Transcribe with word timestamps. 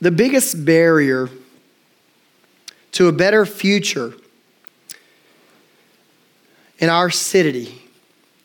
The 0.00 0.10
biggest 0.10 0.64
barrier 0.64 1.30
to 2.92 3.08
a 3.08 3.12
better 3.12 3.46
future 3.46 4.14
in 6.78 6.88
our 6.88 7.10
city 7.10 7.82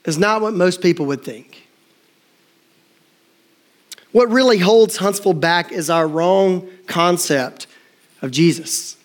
is 0.06 0.18
not 0.18 0.42
what 0.42 0.54
most 0.54 0.82
people 0.82 1.06
would 1.08 1.24
think. 1.24 1.68
What 4.12 4.30
really 4.30 4.58
holds 4.58 4.98
Huntsville 4.98 5.34
back 5.34 5.72
is 5.72 5.90
our 5.90 6.08
wrong 6.08 6.68
concept 6.88 7.68
of 8.22 8.32
Jesus. 8.32 8.98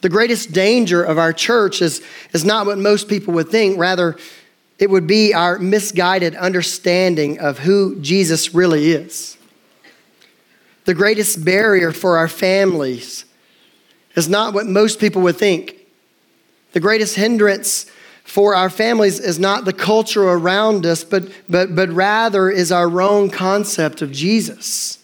The 0.00 0.08
greatest 0.08 0.52
danger 0.52 1.02
of 1.02 1.18
our 1.18 1.32
church 1.32 1.80
is, 1.80 2.02
is 2.32 2.44
not 2.44 2.66
what 2.66 2.78
most 2.78 3.08
people 3.08 3.32
would 3.34 3.48
think, 3.48 3.78
rather, 3.78 4.16
it 4.78 4.90
would 4.90 5.06
be 5.06 5.32
our 5.32 5.58
misguided 5.58 6.34
understanding 6.34 7.38
of 7.38 7.60
who 7.60 8.00
Jesus 8.00 8.54
really 8.54 8.90
is. 8.90 9.33
The 10.84 10.94
greatest 10.94 11.44
barrier 11.44 11.92
for 11.92 12.18
our 12.18 12.28
families 12.28 13.24
is 14.14 14.28
not 14.28 14.54
what 14.54 14.66
most 14.66 15.00
people 15.00 15.22
would 15.22 15.36
think. 15.36 15.76
The 16.72 16.80
greatest 16.80 17.16
hindrance 17.16 17.86
for 18.24 18.54
our 18.54 18.70
families 18.70 19.20
is 19.20 19.38
not 19.38 19.64
the 19.64 19.72
culture 19.72 20.24
around 20.24 20.86
us, 20.86 21.04
but, 21.04 21.30
but, 21.48 21.74
but 21.74 21.88
rather 21.90 22.50
is 22.50 22.72
our 22.72 22.88
wrong 22.88 23.30
concept 23.30 24.02
of 24.02 24.12
Jesus. 24.12 24.98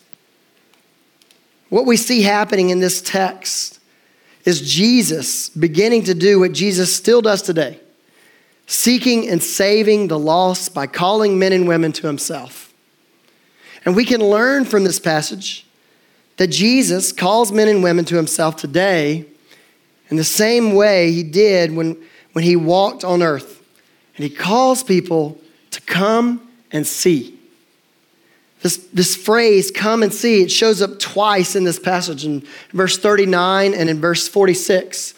What 1.69 1.87
we 1.87 1.97
see 1.97 2.23
happening 2.23 2.71
in 2.71 2.81
this 2.81 3.01
text 3.01 3.79
is 4.45 4.61
Jesus 4.61 5.49
beginning 5.51 6.05
to 6.05 6.15
do 6.15 6.41
what 6.41 6.53
Jesus 6.53 6.95
still 6.95 7.23
does 7.23 7.43
today 7.43 7.81
seeking 8.67 9.29
and 9.29 9.43
saving 9.43 10.07
the 10.07 10.19
lost 10.19 10.73
by 10.73 10.87
calling 10.87 11.37
men 11.41 11.53
and 11.53 11.67
women 11.67 11.91
to 11.91 12.07
himself. 12.07 12.73
And 13.85 13.97
we 13.97 14.05
can 14.05 14.21
learn 14.21 14.65
from 14.65 14.85
this 14.85 15.01
passage 15.01 15.67
that 16.41 16.49
Jesus 16.49 17.13
calls 17.13 17.53
men 17.53 17.69
and 17.69 17.83
women 17.83 18.07
to 18.07 18.17
himself 18.17 18.57
today 18.57 19.27
in 20.09 20.17
the 20.17 20.25
same 20.25 20.75
way 20.75 21.13
he 21.13 21.23
did 21.23 21.77
when, 21.77 22.03
when 22.33 22.43
he 22.43 22.57
walked 22.57 23.05
on 23.05 23.23
earth. 23.23 23.63
And 24.17 24.25
he 24.25 24.31
calls 24.31 24.83
people 24.83 25.39
to 25.73 25.83
come 25.83 26.49
and 26.73 26.87
see. 26.87 27.39
This, 28.63 28.79
this 28.91 29.17
phrase, 29.17 29.71
come 29.71 30.03
and 30.03 30.15
see, 30.15 30.41
it 30.41 30.51
shows 30.51 30.81
up 30.81 30.99
twice 30.99 31.57
in 31.57 31.65
this 31.65 31.79
passage 31.79 32.25
in 32.25 32.43
verse 32.73 32.97
39 32.97 33.75
and 33.75 33.91
in 33.91 34.01
verse 34.01 34.27
46. 34.27 35.13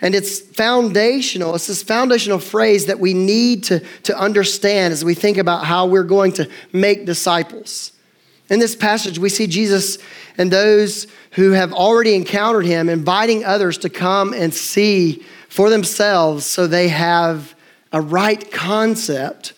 And 0.00 0.14
it's 0.14 0.38
foundational. 0.38 1.56
It's 1.56 1.66
this 1.66 1.82
foundational 1.82 2.38
phrase 2.38 2.86
that 2.86 3.00
we 3.00 3.12
need 3.12 3.64
to, 3.64 3.80
to 4.04 4.16
understand 4.16 4.92
as 4.92 5.04
we 5.04 5.14
think 5.14 5.36
about 5.36 5.64
how 5.64 5.86
we're 5.86 6.04
going 6.04 6.30
to 6.34 6.48
make 6.72 7.06
disciples. 7.06 7.90
In 8.50 8.58
this 8.58 8.74
passage, 8.74 9.18
we 9.18 9.28
see 9.28 9.46
Jesus 9.46 9.96
and 10.36 10.50
those 10.50 11.06
who 11.32 11.52
have 11.52 11.72
already 11.72 12.14
encountered 12.14 12.66
him 12.66 12.88
inviting 12.88 13.44
others 13.44 13.78
to 13.78 13.88
come 13.88 14.34
and 14.34 14.52
see 14.52 15.24
for 15.48 15.70
themselves 15.70 16.44
so 16.46 16.66
they 16.66 16.88
have 16.88 17.54
a 17.92 18.00
right 18.00 18.50
concept 18.50 19.52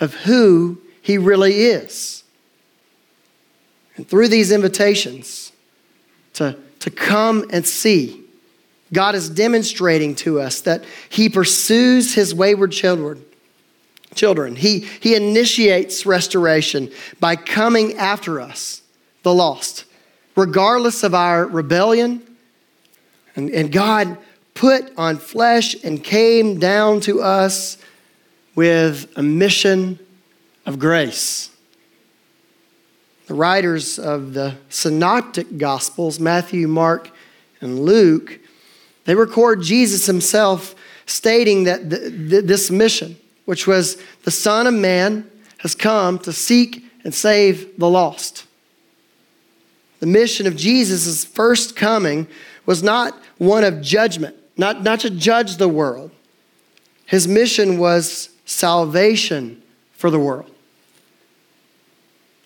of 0.00 0.14
who 0.14 0.80
he 1.00 1.16
really 1.16 1.54
is. 1.54 2.24
And 3.96 4.08
through 4.08 4.28
these 4.28 4.50
invitations 4.50 5.52
to, 6.34 6.56
to 6.80 6.90
come 6.90 7.44
and 7.50 7.64
see, 7.64 8.20
God 8.92 9.14
is 9.14 9.30
demonstrating 9.30 10.16
to 10.16 10.40
us 10.40 10.60
that 10.62 10.84
he 11.08 11.28
pursues 11.28 12.14
his 12.14 12.34
wayward 12.34 12.72
children 12.72 13.24
children. 14.14 14.56
He, 14.56 14.80
he 15.00 15.14
initiates 15.14 16.06
restoration 16.06 16.90
by 17.20 17.36
coming 17.36 17.96
after 17.96 18.40
us, 18.40 18.82
the 19.22 19.34
lost, 19.34 19.84
regardless 20.36 21.02
of 21.02 21.14
our 21.14 21.46
rebellion. 21.46 22.22
And, 23.36 23.50
and 23.50 23.72
God 23.72 24.16
put 24.54 24.92
on 24.96 25.16
flesh 25.16 25.74
and 25.82 26.02
came 26.02 26.58
down 26.58 27.00
to 27.00 27.20
us 27.20 27.76
with 28.54 29.10
a 29.16 29.22
mission 29.22 29.98
of 30.64 30.78
grace. 30.78 31.50
The 33.26 33.34
writers 33.34 33.98
of 33.98 34.34
the 34.34 34.54
synoptic 34.68 35.58
gospels, 35.58 36.20
Matthew, 36.20 36.68
Mark, 36.68 37.10
and 37.60 37.80
Luke, 37.80 38.38
they 39.04 39.14
record 39.14 39.62
Jesus 39.62 40.06
himself 40.06 40.74
stating 41.06 41.64
that 41.64 41.90
this 41.90 42.70
mission 42.70 43.16
which 43.44 43.66
was 43.66 43.96
the 44.24 44.30
Son 44.30 44.66
of 44.66 44.74
Man 44.74 45.30
has 45.58 45.74
come 45.74 46.18
to 46.20 46.32
seek 46.32 46.84
and 47.04 47.14
save 47.14 47.78
the 47.78 47.88
lost. 47.88 48.46
The 50.00 50.06
mission 50.06 50.46
of 50.46 50.56
Jesus' 50.56 51.24
first 51.24 51.76
coming 51.76 52.26
was 52.66 52.82
not 52.82 53.18
one 53.38 53.64
of 53.64 53.80
judgment, 53.80 54.36
not, 54.56 54.82
not 54.82 55.00
to 55.00 55.10
judge 55.10 55.56
the 55.56 55.68
world. 55.68 56.10
His 57.06 57.28
mission 57.28 57.78
was 57.78 58.30
salvation 58.44 59.62
for 59.92 60.10
the 60.10 60.18
world. 60.18 60.50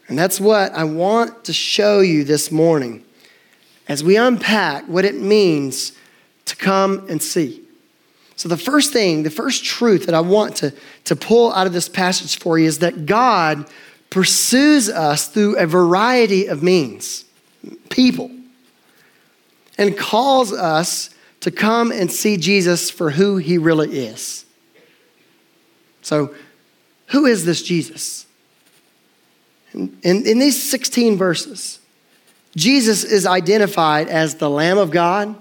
And 0.08 0.18
that's 0.18 0.40
what 0.40 0.72
I 0.72 0.84
want 0.84 1.44
to 1.44 1.52
show 1.52 2.00
you 2.00 2.24
this 2.24 2.50
morning 2.50 3.04
as 3.88 4.02
we 4.02 4.16
unpack 4.16 4.84
what 4.84 5.04
it 5.04 5.16
means 5.16 5.92
to 6.46 6.56
come 6.56 7.06
and 7.08 7.22
see. 7.22 7.62
So, 8.38 8.48
the 8.48 8.56
first 8.56 8.92
thing, 8.92 9.24
the 9.24 9.30
first 9.30 9.64
truth 9.64 10.06
that 10.06 10.14
I 10.14 10.20
want 10.20 10.54
to, 10.58 10.72
to 11.06 11.16
pull 11.16 11.52
out 11.52 11.66
of 11.66 11.72
this 11.72 11.88
passage 11.88 12.38
for 12.38 12.56
you 12.56 12.66
is 12.66 12.78
that 12.78 13.04
God 13.04 13.68
pursues 14.10 14.88
us 14.88 15.26
through 15.26 15.58
a 15.58 15.66
variety 15.66 16.46
of 16.46 16.62
means, 16.62 17.24
people, 17.90 18.30
and 19.76 19.98
calls 19.98 20.52
us 20.52 21.10
to 21.40 21.50
come 21.50 21.90
and 21.90 22.12
see 22.12 22.36
Jesus 22.36 22.90
for 22.90 23.10
who 23.10 23.38
he 23.38 23.58
really 23.58 24.06
is. 24.06 24.46
So, 26.02 26.32
who 27.08 27.26
is 27.26 27.44
this 27.44 27.60
Jesus? 27.60 28.24
In, 29.72 29.98
in, 30.04 30.24
in 30.24 30.38
these 30.38 30.62
16 30.62 31.18
verses, 31.18 31.80
Jesus 32.54 33.02
is 33.02 33.26
identified 33.26 34.06
as 34.06 34.36
the 34.36 34.48
Lamb 34.48 34.78
of 34.78 34.92
God 34.92 35.34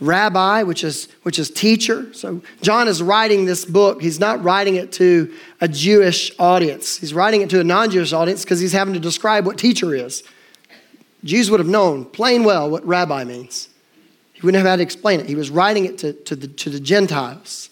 rabbi, 0.00 0.62
which 0.62 0.84
is, 0.84 1.08
which 1.22 1.38
is 1.38 1.50
teacher. 1.50 2.12
So 2.12 2.42
John 2.60 2.88
is 2.88 3.02
writing 3.02 3.44
this 3.44 3.64
book. 3.64 4.02
He's 4.02 4.18
not 4.18 4.42
writing 4.42 4.76
it 4.76 4.92
to 4.92 5.32
a 5.60 5.68
Jewish 5.68 6.32
audience. 6.38 6.98
He's 6.98 7.14
writing 7.14 7.40
it 7.42 7.50
to 7.50 7.60
a 7.60 7.64
non-Jewish 7.64 8.12
audience 8.12 8.42
because 8.42 8.60
he's 8.60 8.72
having 8.72 8.94
to 8.94 9.00
describe 9.00 9.46
what 9.46 9.58
teacher 9.58 9.94
is. 9.94 10.24
Jews 11.24 11.50
would 11.50 11.60
have 11.60 11.68
known 11.68 12.04
plain 12.04 12.42
well 12.44 12.68
what 12.68 12.84
rabbi 12.84 13.24
means. 13.24 13.68
He 14.32 14.40
wouldn't 14.42 14.58
have 14.58 14.68
had 14.68 14.76
to 14.76 14.82
explain 14.82 15.20
it. 15.20 15.26
He 15.26 15.36
was 15.36 15.50
writing 15.50 15.84
it 15.84 15.98
to, 15.98 16.12
to, 16.12 16.34
the, 16.34 16.48
to 16.48 16.70
the 16.70 16.80
Gentiles. 16.80 17.70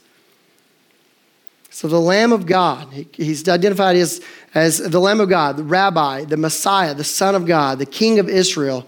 So 1.70 1.88
the 1.88 2.00
Lamb 2.00 2.32
of 2.32 2.46
God, 2.46 2.92
he, 2.92 3.08
he's 3.12 3.48
identified 3.48 3.96
as, 3.96 4.20
as 4.54 4.78
the 4.78 5.00
Lamb 5.00 5.20
of 5.20 5.28
God, 5.28 5.56
the 5.56 5.64
rabbi, 5.64 6.24
the 6.24 6.36
Messiah, 6.36 6.94
the 6.94 7.04
Son 7.04 7.34
of 7.34 7.46
God, 7.46 7.78
the 7.78 7.86
King 7.86 8.18
of 8.18 8.28
Israel 8.28 8.86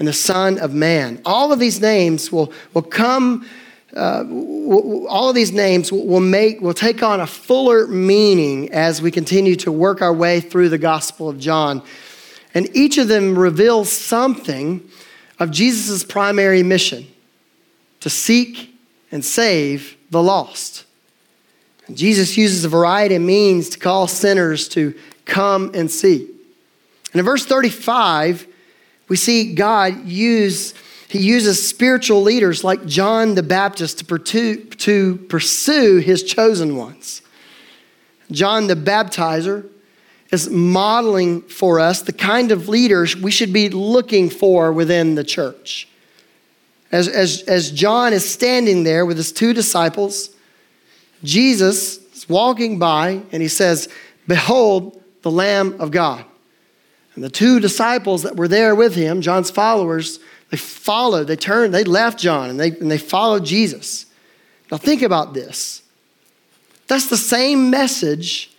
and 0.00 0.08
the 0.08 0.12
Son 0.14 0.58
of 0.58 0.72
Man. 0.72 1.20
All 1.26 1.52
of 1.52 1.58
these 1.60 1.80
names 1.80 2.32
will, 2.32 2.52
will 2.72 2.82
come, 2.82 3.46
uh, 3.94 4.24
all 5.06 5.28
of 5.28 5.34
these 5.34 5.52
names 5.52 5.92
will, 5.92 6.06
will 6.06 6.20
make, 6.20 6.62
will 6.62 6.74
take 6.74 7.02
on 7.02 7.20
a 7.20 7.26
fuller 7.26 7.86
meaning 7.86 8.72
as 8.72 9.02
we 9.02 9.10
continue 9.10 9.54
to 9.56 9.70
work 9.70 10.00
our 10.00 10.12
way 10.12 10.40
through 10.40 10.70
the 10.70 10.78
Gospel 10.78 11.28
of 11.28 11.38
John. 11.38 11.82
And 12.54 12.74
each 12.74 12.96
of 12.96 13.08
them 13.08 13.38
reveals 13.38 13.92
something 13.92 14.88
of 15.38 15.50
Jesus' 15.50 16.02
primary 16.02 16.62
mission 16.62 17.06
to 18.00 18.08
seek 18.08 18.74
and 19.12 19.22
save 19.22 19.98
the 20.10 20.22
lost. 20.22 20.86
And 21.86 21.96
Jesus 21.96 22.38
uses 22.38 22.64
a 22.64 22.70
variety 22.70 23.16
of 23.16 23.22
means 23.22 23.68
to 23.68 23.78
call 23.78 24.06
sinners 24.06 24.66
to 24.68 24.94
come 25.26 25.72
and 25.74 25.90
see. 25.90 26.26
And 27.12 27.20
in 27.20 27.24
verse 27.24 27.44
35, 27.44 28.46
we 29.10 29.16
see 29.16 29.54
God 29.54 30.06
use, 30.06 30.72
he 31.08 31.18
uses 31.18 31.68
spiritual 31.68 32.22
leaders 32.22 32.62
like 32.62 32.86
John 32.86 33.34
the 33.34 33.42
Baptist 33.42 33.98
to 33.98 34.04
pursue, 34.04 34.64
to 34.64 35.16
pursue 35.28 35.98
his 35.98 36.22
chosen 36.22 36.76
ones. 36.76 37.20
John 38.30 38.68
the 38.68 38.76
Baptizer 38.76 39.68
is 40.30 40.48
modeling 40.48 41.42
for 41.42 41.80
us 41.80 42.02
the 42.02 42.12
kind 42.12 42.52
of 42.52 42.68
leaders 42.68 43.16
we 43.16 43.32
should 43.32 43.52
be 43.52 43.68
looking 43.68 44.30
for 44.30 44.72
within 44.72 45.16
the 45.16 45.24
church. 45.24 45.88
As, 46.92 47.08
as, 47.08 47.42
as 47.42 47.72
John 47.72 48.12
is 48.12 48.28
standing 48.28 48.84
there 48.84 49.04
with 49.04 49.16
his 49.16 49.32
two 49.32 49.52
disciples, 49.52 50.30
Jesus 51.24 51.98
is 52.14 52.28
walking 52.28 52.78
by 52.78 53.22
and 53.32 53.42
he 53.42 53.48
says, 53.48 53.88
Behold 54.28 55.02
the 55.22 55.32
Lamb 55.32 55.80
of 55.80 55.90
God. 55.90 56.24
And 57.14 57.24
the 57.24 57.30
two 57.30 57.60
disciples 57.60 58.22
that 58.22 58.36
were 58.36 58.48
there 58.48 58.74
with 58.74 58.94
him, 58.94 59.20
John's 59.20 59.50
followers, 59.50 60.20
they 60.50 60.56
followed, 60.56 61.26
they 61.26 61.36
turned, 61.36 61.74
they 61.74 61.84
left 61.84 62.18
John 62.18 62.50
and 62.50 62.58
they, 62.58 62.70
and 62.70 62.90
they 62.90 62.98
followed 62.98 63.44
Jesus. 63.44 64.06
Now 64.70 64.78
think 64.78 65.02
about 65.02 65.34
this. 65.34 65.82
That's 66.86 67.08
the 67.08 67.16
same 67.16 67.70
message 67.70 68.50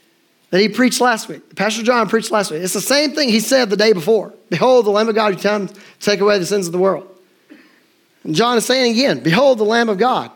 that 0.51 0.59
he 0.59 0.69
preached 0.69 1.01
last 1.01 1.27
week. 1.29 1.55
Pastor 1.55 1.83
John 1.83 2.07
preached 2.09 2.31
last 2.31 2.51
week. 2.51 2.61
It's 2.61 2.73
the 2.73 2.81
same 2.81 3.11
thing 3.11 3.29
he 3.29 3.39
said 3.39 3.69
the 3.69 3.77
day 3.77 3.93
before. 3.93 4.33
Behold, 4.49 4.85
the 4.85 4.89
Lamb 4.89 5.09
of 5.09 5.15
God 5.15 5.33
who 5.33 5.41
comes 5.41 5.71
to 5.71 5.79
take 5.99 6.19
away 6.19 6.37
the 6.39 6.45
sins 6.45 6.65
of 6.65 6.73
the 6.73 6.79
world. 6.79 7.07
And 8.23 8.35
John 8.35 8.57
is 8.57 8.65
saying 8.65 8.93
again, 8.93 9.21
Behold, 9.21 9.57
the 9.57 9.63
Lamb 9.63 9.89
of 9.89 9.97
God. 9.97 10.31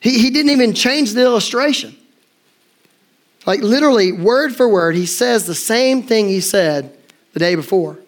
He, 0.00 0.18
he 0.18 0.30
didn't 0.30 0.52
even 0.52 0.72
change 0.72 1.12
the 1.12 1.22
illustration. 1.22 1.96
Like 3.46 3.60
literally, 3.60 4.10
word 4.10 4.54
for 4.54 4.68
word, 4.68 4.96
he 4.96 5.06
says 5.06 5.46
the 5.46 5.54
same 5.54 6.02
thing 6.02 6.28
he 6.28 6.40
said 6.40 6.96
the 7.32 7.38
day 7.38 7.54
before. 7.54 7.98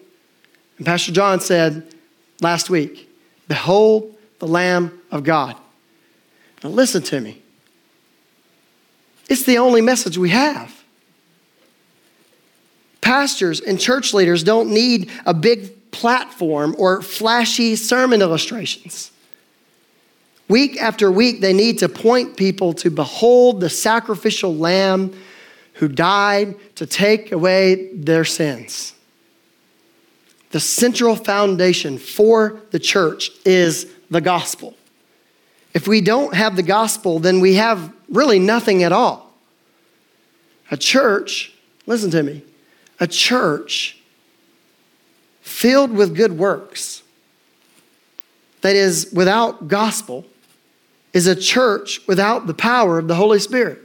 And 0.77 0.85
Pastor 0.85 1.13
John 1.13 1.39
said 1.39 1.95
last 2.41 2.69
week, 2.69 3.09
Behold, 3.47 4.15
the 4.39 4.47
Lamb 4.47 5.01
of 5.11 5.23
God. 5.23 5.55
Now, 6.63 6.69
listen 6.69 7.01
to 7.03 7.21
me. 7.21 7.41
It's 9.29 9.43
the 9.43 9.59
only 9.59 9.81
message 9.81 10.17
we 10.17 10.29
have. 10.29 10.75
Pastors 13.01 13.61
and 13.61 13.79
church 13.79 14.13
leaders 14.13 14.43
don't 14.43 14.69
need 14.71 15.09
a 15.25 15.33
big 15.33 15.91
platform 15.91 16.75
or 16.77 17.01
flashy 17.01 17.75
sermon 17.75 18.21
illustrations. 18.21 19.11
Week 20.47 20.81
after 20.81 21.11
week, 21.11 21.41
they 21.41 21.53
need 21.53 21.79
to 21.79 21.87
point 21.87 22.35
people 22.35 22.73
to 22.73 22.89
behold 22.89 23.61
the 23.61 23.69
sacrificial 23.69 24.55
lamb 24.55 25.13
who 25.79 25.87
died 25.87 26.55
to 26.75 26.85
take 26.85 27.31
away 27.31 27.93
their 27.93 28.25
sins. 28.25 28.93
The 30.51 30.59
central 30.59 31.15
foundation 31.15 31.97
for 31.97 32.59
the 32.71 32.79
church 32.79 33.31
is 33.45 33.89
the 34.09 34.19
gospel. 34.19 34.75
If 35.73 35.87
we 35.87 36.01
don't 36.01 36.33
have 36.33 36.57
the 36.57 36.63
gospel, 36.63 37.19
then 37.19 37.39
we 37.39 37.53
have 37.55 37.93
really 38.09 38.39
nothing 38.39 38.83
at 38.83 38.91
all. 38.91 39.33
A 40.69 40.75
church, 40.75 41.53
listen 41.85 42.11
to 42.11 42.23
me, 42.23 42.43
a 42.99 43.07
church 43.07 44.01
filled 45.39 45.91
with 45.91 46.13
good 46.13 46.37
works 46.37 47.03
that 48.61 48.75
is 48.75 49.11
without 49.13 49.69
gospel 49.69 50.25
is 51.13 51.25
a 51.25 51.35
church 51.35 52.05
without 52.05 52.47
the 52.47 52.53
power 52.53 52.99
of 52.99 53.07
the 53.07 53.15
Holy 53.15 53.39
Spirit. 53.39 53.79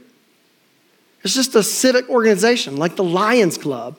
It's 1.25 1.33
just 1.33 1.55
a 1.55 1.63
civic 1.63 2.07
organization 2.07 2.77
like 2.77 2.95
the 2.95 3.03
Lions 3.03 3.57
Club. 3.57 3.97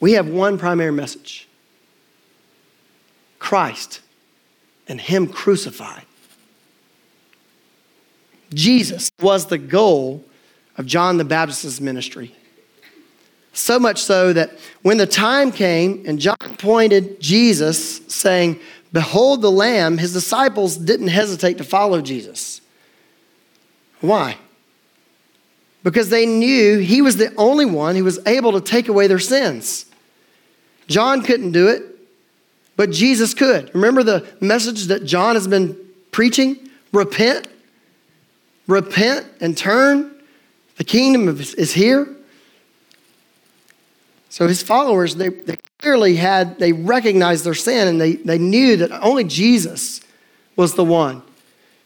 We 0.00 0.12
have 0.12 0.26
one 0.26 0.56
primary 0.56 0.92
message 0.92 1.46
Christ 3.38 4.00
and 4.88 4.98
Him 4.98 5.26
crucified. 5.26 6.06
Jesus 8.54 9.10
was 9.20 9.46
the 9.48 9.58
goal 9.58 10.24
of 10.78 10.86
John 10.86 11.18
the 11.18 11.26
Baptist's 11.26 11.78
ministry. 11.78 12.34
So 13.52 13.78
much 13.78 14.00
so 14.00 14.32
that 14.32 14.52
when 14.82 14.96
the 14.96 15.06
time 15.06 15.52
came 15.52 16.04
and 16.06 16.18
John 16.18 16.36
pointed 16.58 17.20
Jesus, 17.20 17.98
saying, 18.06 18.60
Behold 18.92 19.42
the 19.42 19.50
Lamb, 19.50 19.98
his 19.98 20.12
disciples 20.12 20.76
didn't 20.76 21.08
hesitate 21.08 21.58
to 21.58 21.64
follow 21.64 22.00
Jesus. 22.00 22.60
Why? 24.00 24.36
Because 25.82 26.08
they 26.10 26.26
knew 26.26 26.78
he 26.78 27.02
was 27.02 27.16
the 27.16 27.34
only 27.36 27.66
one 27.66 27.96
who 27.96 28.04
was 28.04 28.18
able 28.26 28.52
to 28.52 28.60
take 28.60 28.88
away 28.88 29.06
their 29.06 29.18
sins. 29.18 29.86
John 30.86 31.22
couldn't 31.22 31.52
do 31.52 31.68
it, 31.68 31.82
but 32.76 32.90
Jesus 32.90 33.34
could. 33.34 33.74
Remember 33.74 34.02
the 34.02 34.26
message 34.40 34.84
that 34.86 35.04
John 35.04 35.34
has 35.34 35.46
been 35.46 35.76
preaching? 36.10 36.70
Repent, 36.92 37.48
repent 38.66 39.26
and 39.40 39.56
turn. 39.56 40.14
The 40.76 40.84
kingdom 40.84 41.28
is 41.38 41.72
here. 41.72 42.08
So 44.28 44.46
his 44.46 44.62
followers, 44.62 45.16
they, 45.16 45.30
they 45.30 45.56
clearly 45.78 46.16
had, 46.16 46.58
they 46.58 46.72
recognized 46.72 47.44
their 47.44 47.54
sin 47.54 47.88
and 47.88 48.00
they, 48.00 48.16
they 48.16 48.38
knew 48.38 48.76
that 48.76 48.92
only 49.02 49.24
Jesus 49.24 50.00
was 50.56 50.74
the 50.74 50.84
one 50.84 51.22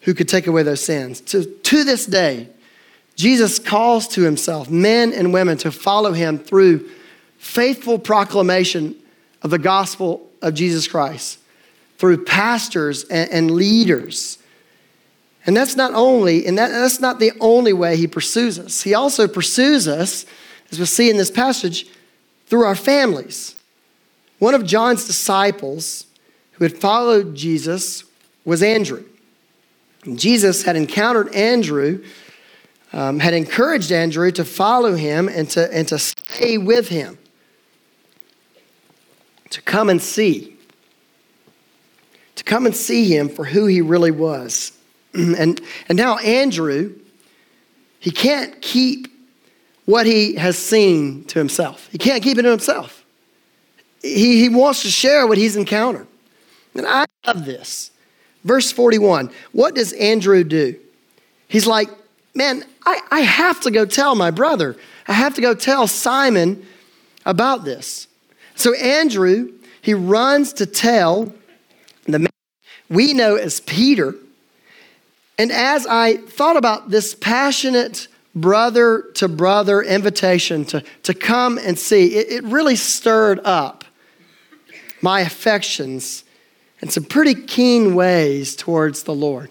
who 0.01 0.15
could 0.15 0.29
take 0.29 0.47
away 0.47 0.63
those 0.63 0.85
sins. 0.85 1.21
To, 1.21 1.45
to 1.45 1.85
this 1.85 2.07
day, 2.07 2.49
Jesus 3.15 3.59
calls 3.59 4.09
to 4.09 4.23
himself 4.23 4.71
men 4.71 5.13
and 5.13 5.33
women 5.33 5.57
to 5.59 5.71
follow 5.71 6.13
him 6.13 6.39
through 6.39 6.89
faithful 7.39 7.99
proclamation 7.99 8.97
of 9.43 9.51
the 9.51 9.59
gospel 9.59 10.29
of 10.41 10.55
Jesus 10.55 10.89
Christ 10.89 11.39
through 11.99 12.25
pastors 12.25 13.05
and, 13.05 13.31
and 13.31 13.51
leaders. 13.53 14.39
And 15.47 15.57
that's 15.57 15.77
not 15.77 15.93
only, 15.95 16.47
and 16.47 16.59
that, 16.59 16.69
that's 16.69 17.01
not 17.01 17.21
the 17.21 17.33
only 17.41 17.73
way 17.73 17.97
he 17.97 18.07
pursues 18.07 18.59
us. 18.59 18.83
He 18.83 18.95
also 18.95 19.29
pursues 19.29 19.87
us, 19.87 20.25
as 20.71 20.81
we 20.81 20.87
see 20.87 21.11
in 21.11 21.17
this 21.17 21.31
passage, 21.31 21.87
through 22.53 22.67
our 22.67 22.77
families. 22.77 23.57
One 24.39 24.53
of 24.53 24.67
John's 24.67 25.07
disciples 25.07 26.05
who 26.51 26.65
had 26.65 26.77
followed 26.77 27.35
Jesus 27.35 28.05
was 28.45 28.63
Andrew. 28.63 29.05
And 30.05 30.19
Jesus 30.19 30.63
had 30.63 30.77
encountered 30.77 31.35
Andrew, 31.35 32.05
um, 32.93 33.21
had 33.21 33.33
encouraged 33.33 33.91
Andrew 33.91 34.31
to 34.33 34.45
follow 34.45 34.95
him 34.95 35.31
and 35.31 35.49
to, 35.49 35.75
and 35.75 35.89
to 35.89 35.99
stay 35.99 36.59
with 36.59 36.91
him 36.91 37.17
to 39.49 39.63
come 39.63 39.89
and 39.89 40.03
see, 40.03 40.55
to 42.35 42.45
come 42.45 42.67
and 42.67 42.77
see 42.77 43.07
him 43.17 43.31
for 43.31 43.47
who 43.47 43.65
he 43.65 43.81
really 43.81 44.11
was. 44.11 44.73
and, 45.15 45.59
and 45.89 45.97
now 45.97 46.19
Andrew, 46.19 46.97
he 47.99 48.11
can't 48.11 48.61
keep 48.61 49.12
what 49.85 50.07
he 50.07 50.37
has 50.37 50.57
seen 50.57 51.25
to 51.25 51.39
himself. 51.39 51.89
He 51.91 51.99
can't 51.99 52.23
keep 52.23 52.39
it 52.39 52.43
to 52.43 52.51
himself. 52.51 53.05
He, 54.01 54.41
he 54.41 54.49
wants 54.49 54.83
to 54.83 54.89
share 54.89 55.27
what 55.27 55.39
he's 55.39 55.57
encountered. 55.57 56.07
And 56.75 56.87
I 56.87 57.07
love 57.27 57.45
this. 57.45 57.91
Verse 58.45 58.73
41 58.73 59.31
what 59.53 59.75
does 59.75 59.93
Andrew 59.95 60.45
do? 60.45 60.79
He's 61.49 61.67
like, 61.67 61.89
man, 62.35 62.65
I, 62.85 63.01
I 63.11 63.21
have 63.21 63.61
to 63.61 63.71
go 63.71 63.85
tell 63.85 64.15
my 64.15 64.31
brother. 64.31 64.77
I 65.07 65.13
have 65.13 65.35
to 65.35 65.41
go 65.41 65.55
tell 65.55 65.87
Simon 65.87 66.67
about 67.27 67.65
this. 67.65 68.09
So 68.55 68.75
Andrew, 68.75 69.53
he 69.81 69.95
runs 69.95 70.53
to 70.55 70.67
tell 70.67 71.33
the 72.05 72.19
man 72.19 72.31
we 72.89 73.13
know 73.13 73.37
as 73.37 73.61
Peter. 73.61 74.15
And 75.39 75.51
as 75.51 75.87
I 75.87 76.17
thought 76.17 76.57
about 76.57 76.91
this 76.91 77.15
passionate 77.15 78.09
brother 78.35 79.03
to 79.15 79.29
brother 79.29 79.83
invitation 79.83 80.65
to, 80.67 80.83
to 81.03 81.15
come 81.15 81.59
and 81.59 81.79
see, 81.79 82.15
it, 82.15 82.33
it 82.33 82.45
really 82.45 82.77
stirred 82.77 83.41
up 83.45 83.85
my 85.01 85.21
affections 85.21 86.25
in 86.81 86.89
some 86.89 87.05
pretty 87.05 87.35
keen 87.35 87.95
ways 87.95 88.57
towards 88.57 89.03
the 89.03 89.15
Lord. 89.15 89.51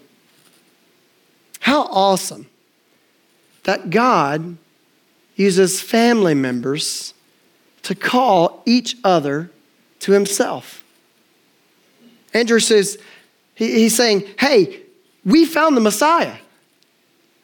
How 1.60 1.82
awesome 1.84 2.48
that 3.64 3.90
God 3.90 4.56
uses 5.36 5.80
family 5.80 6.34
members 6.34 7.14
to 7.82 7.94
call 7.94 8.62
each 8.66 8.96
other 9.04 9.50
to 10.00 10.12
himself. 10.12 10.84
Andrew 12.34 12.60
says, 12.60 12.98
he, 13.54 13.72
he's 13.72 13.96
saying, 13.96 14.24
hey, 14.38 14.80
we 15.24 15.44
found 15.44 15.76
the 15.76 15.80
Messiah. 15.80 16.36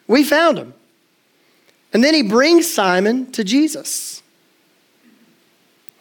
We 0.07 0.25
found 0.25 0.59
him. 0.59 0.75
And 1.99 2.05
then 2.05 2.15
he 2.15 2.23
brings 2.23 2.73
Simon 2.73 3.29
to 3.33 3.43
Jesus. 3.43 4.23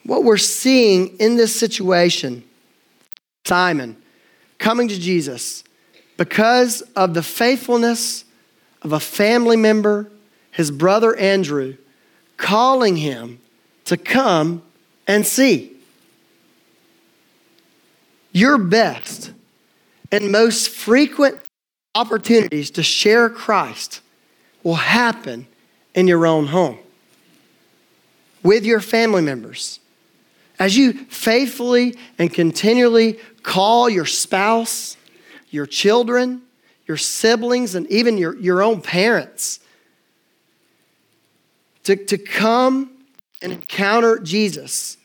What 0.03 0.23
we're 0.23 0.37
seeing 0.37 1.17
in 1.17 1.37
this 1.37 1.59
situation, 1.59 2.43
Simon 3.45 3.97
coming 4.59 4.89
to 4.89 4.99
Jesus 4.99 5.63
because 6.15 6.81
of 6.95 7.15
the 7.15 7.23
faithfulness 7.23 8.25
of 8.83 8.93
a 8.93 8.99
family 8.99 9.57
member, 9.57 10.11
his 10.51 10.69
brother 10.69 11.15
Andrew, 11.15 11.77
calling 12.37 12.97
him 12.97 13.39
to 13.85 13.97
come 13.97 14.61
and 15.07 15.25
see. 15.25 15.77
Your 18.31 18.59
best 18.59 19.33
and 20.11 20.31
most 20.31 20.69
frequent 20.69 21.39
opportunities 21.95 22.69
to 22.69 22.83
share 22.83 23.31
Christ 23.31 24.01
will 24.61 24.75
happen 24.75 25.47
in 25.97 26.07
your 26.07 26.27
own 26.27 26.45
home 26.45 26.77
with 28.43 28.63
your 28.63 28.79
family 28.79 29.23
members. 29.23 29.79
As 30.59 30.77
you 30.77 30.93
faithfully 30.93 31.95
and 32.19 32.31
continually 32.31 33.13
call 33.41 33.89
your 33.89 34.05
spouse, 34.05 34.95
your 35.49 35.65
children, 35.65 36.43
your 36.85 36.97
siblings, 36.97 37.73
and 37.73 37.87
even 37.87 38.15
your, 38.15 38.37
your 38.37 38.61
own 38.61 38.79
parents 38.79 39.59
to, 41.83 41.95
to 41.95 42.17
come 42.19 42.91
and 43.41 43.51
encounter 43.51 44.19
Jesus, 44.19 44.97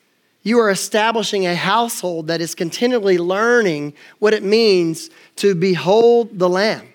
you 0.42 0.58
are 0.58 0.68
establishing 0.68 1.46
a 1.46 1.54
household 1.54 2.26
that 2.26 2.42
is 2.42 2.54
continually 2.54 3.16
learning 3.16 3.94
what 4.18 4.34
it 4.34 4.42
means 4.42 5.08
to 5.36 5.54
behold 5.54 6.38
the 6.38 6.50
Lamb. 6.50 6.86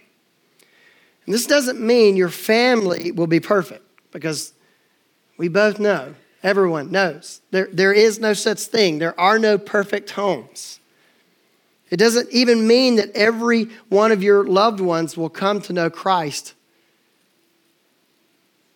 And 1.25 1.33
this 1.33 1.47
doesn't 1.47 1.81
mean 1.81 2.15
your 2.15 2.29
family 2.29 3.11
will 3.11 3.25
be 3.25 3.39
perfect 3.39 3.85
because 4.11 4.53
we 5.37 5.47
both 5.47 5.79
know, 5.79 6.15
everyone 6.43 6.91
knows, 6.91 7.41
there, 7.51 7.69
there 7.71 7.93
is 7.93 8.19
no 8.19 8.33
such 8.33 8.59
thing. 8.61 8.99
There 8.99 9.19
are 9.19 9.39
no 9.39 9.57
perfect 9.57 10.11
homes. 10.11 10.79
It 11.89 11.97
doesn't 11.97 12.29
even 12.31 12.67
mean 12.67 12.95
that 12.97 13.15
every 13.15 13.65
one 13.89 14.11
of 14.11 14.21
your 14.21 14.43
loved 14.43 14.79
ones 14.79 15.15
will 15.15 15.29
come 15.29 15.61
to 15.61 15.73
know 15.73 15.89
Christ. 15.89 16.53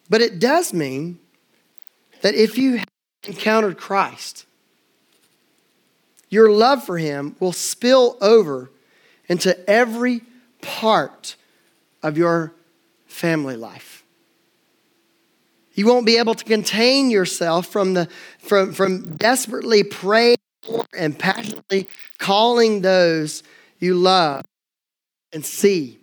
But 0.10 0.22
it 0.22 0.40
does 0.40 0.74
mean 0.74 1.20
that 2.22 2.36
if 2.36 2.58
you 2.58 2.78
have 2.78 2.88
encountered 3.24 3.78
Christ, 3.78 4.46
your 6.30 6.50
love 6.50 6.86
for 6.86 6.98
him 6.98 7.36
will 7.40 7.52
spill 7.52 8.18
over 8.22 8.72
into 9.28 9.70
every 9.70 10.22
part 10.62 11.36
of 12.02 12.18
your 12.18 12.54
family 13.08 13.58
life. 13.58 13.91
You 15.74 15.88
won't 15.88 16.06
be 16.06 16.18
able 16.18 16.36
to 16.36 16.44
contain 16.44 17.10
yourself 17.10 17.68
from, 17.68 17.94
the, 17.94 18.08
from, 18.40 18.74
from 18.74 19.16
desperately 19.16 19.84
praying 19.84 20.38
and 20.96 21.18
passionately 21.18 21.88
calling 22.18 22.82
those 22.82 23.44
you 23.80 23.96
love 23.96 24.46
and 25.34 25.46
see 25.46 26.00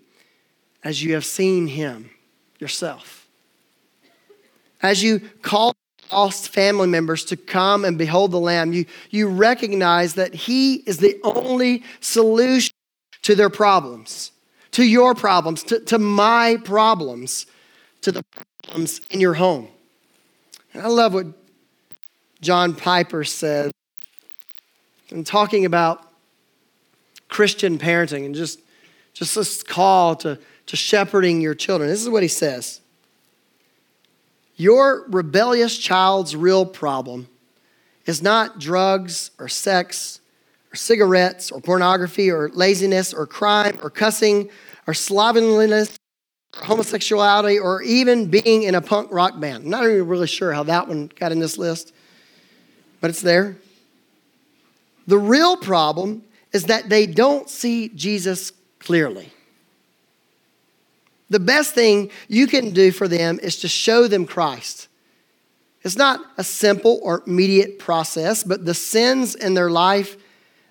as 0.82 1.02
you 1.02 1.14
have 1.14 1.24
seen 1.24 1.66
him 1.66 2.10
yourself. 2.58 3.26
As 4.82 5.02
you 5.02 5.20
call 5.42 5.74
lost 6.10 6.48
family 6.48 6.86
members 6.86 7.24
to 7.26 7.36
come 7.36 7.84
and 7.84 7.98
behold 7.98 8.30
the 8.30 8.40
Lamb, 8.40 8.72
you, 8.72 8.86
you 9.10 9.28
recognize 9.28 10.14
that 10.14 10.34
he 10.34 10.76
is 10.76 10.98
the 10.98 11.20
only 11.22 11.84
solution 12.00 12.72
to 13.22 13.34
their 13.34 13.50
problems, 13.50 14.32
to 14.70 14.84
your 14.84 15.14
problems, 15.14 15.62
to, 15.64 15.80
to 15.80 15.98
my 15.98 16.56
problems, 16.64 17.46
to 18.00 18.12
the 18.12 18.24
Um, 18.68 18.78
problems 18.86 19.00
in 19.10 19.20
your 19.20 19.34
home. 19.34 19.68
And 20.72 20.82
I 20.82 20.88
love 20.88 21.14
what 21.14 21.26
John 22.40 22.74
Piper 22.74 23.24
says 23.24 23.72
and 25.10 25.26
talking 25.26 25.64
about 25.64 26.06
Christian 27.28 27.78
parenting 27.78 28.26
and 28.26 28.34
just, 28.34 28.60
just 29.14 29.34
this 29.34 29.62
call 29.62 30.16
to, 30.16 30.38
to 30.66 30.76
shepherding 30.76 31.40
your 31.40 31.54
children. 31.54 31.88
This 31.88 32.02
is 32.02 32.10
what 32.10 32.22
he 32.22 32.28
says 32.28 32.80
Your 34.56 35.06
rebellious 35.08 35.76
child's 35.78 36.36
real 36.36 36.66
problem 36.66 37.28
is 38.06 38.22
not 38.22 38.58
drugs 38.58 39.30
or 39.38 39.48
sex 39.48 40.20
or 40.72 40.76
cigarettes 40.76 41.50
or 41.50 41.60
pornography 41.60 42.30
or 42.30 42.50
laziness 42.50 43.14
or 43.14 43.26
crime 43.26 43.78
or 43.82 43.90
cussing 43.90 44.50
or 44.86 44.94
slovenliness 44.94 45.98
homosexuality 46.54 47.58
or 47.58 47.82
even 47.82 48.26
being 48.26 48.62
in 48.64 48.74
a 48.74 48.80
punk 48.80 49.10
rock 49.12 49.38
band. 49.38 49.64
I'm 49.64 49.70
not 49.70 49.84
even 49.84 50.06
really 50.06 50.26
sure 50.26 50.52
how 50.52 50.62
that 50.64 50.88
one 50.88 51.10
got 51.18 51.32
in 51.32 51.38
this 51.38 51.58
list, 51.58 51.92
but 53.00 53.10
it's 53.10 53.22
there. 53.22 53.56
The 55.06 55.18
real 55.18 55.56
problem 55.56 56.24
is 56.52 56.64
that 56.64 56.88
they 56.88 57.06
don't 57.06 57.48
see 57.48 57.88
Jesus 57.90 58.52
clearly. 58.78 59.32
The 61.30 61.40
best 61.40 61.74
thing 61.74 62.10
you 62.28 62.46
can 62.46 62.70
do 62.70 62.90
for 62.90 63.06
them 63.06 63.38
is 63.42 63.58
to 63.58 63.68
show 63.68 64.08
them 64.08 64.26
Christ. 64.26 64.88
It's 65.82 65.96
not 65.96 66.20
a 66.36 66.44
simple 66.44 66.98
or 67.02 67.22
immediate 67.26 67.78
process, 67.78 68.42
but 68.42 68.64
the 68.64 68.74
sins 68.74 69.34
in 69.34 69.54
their 69.54 69.70
life 69.70 70.16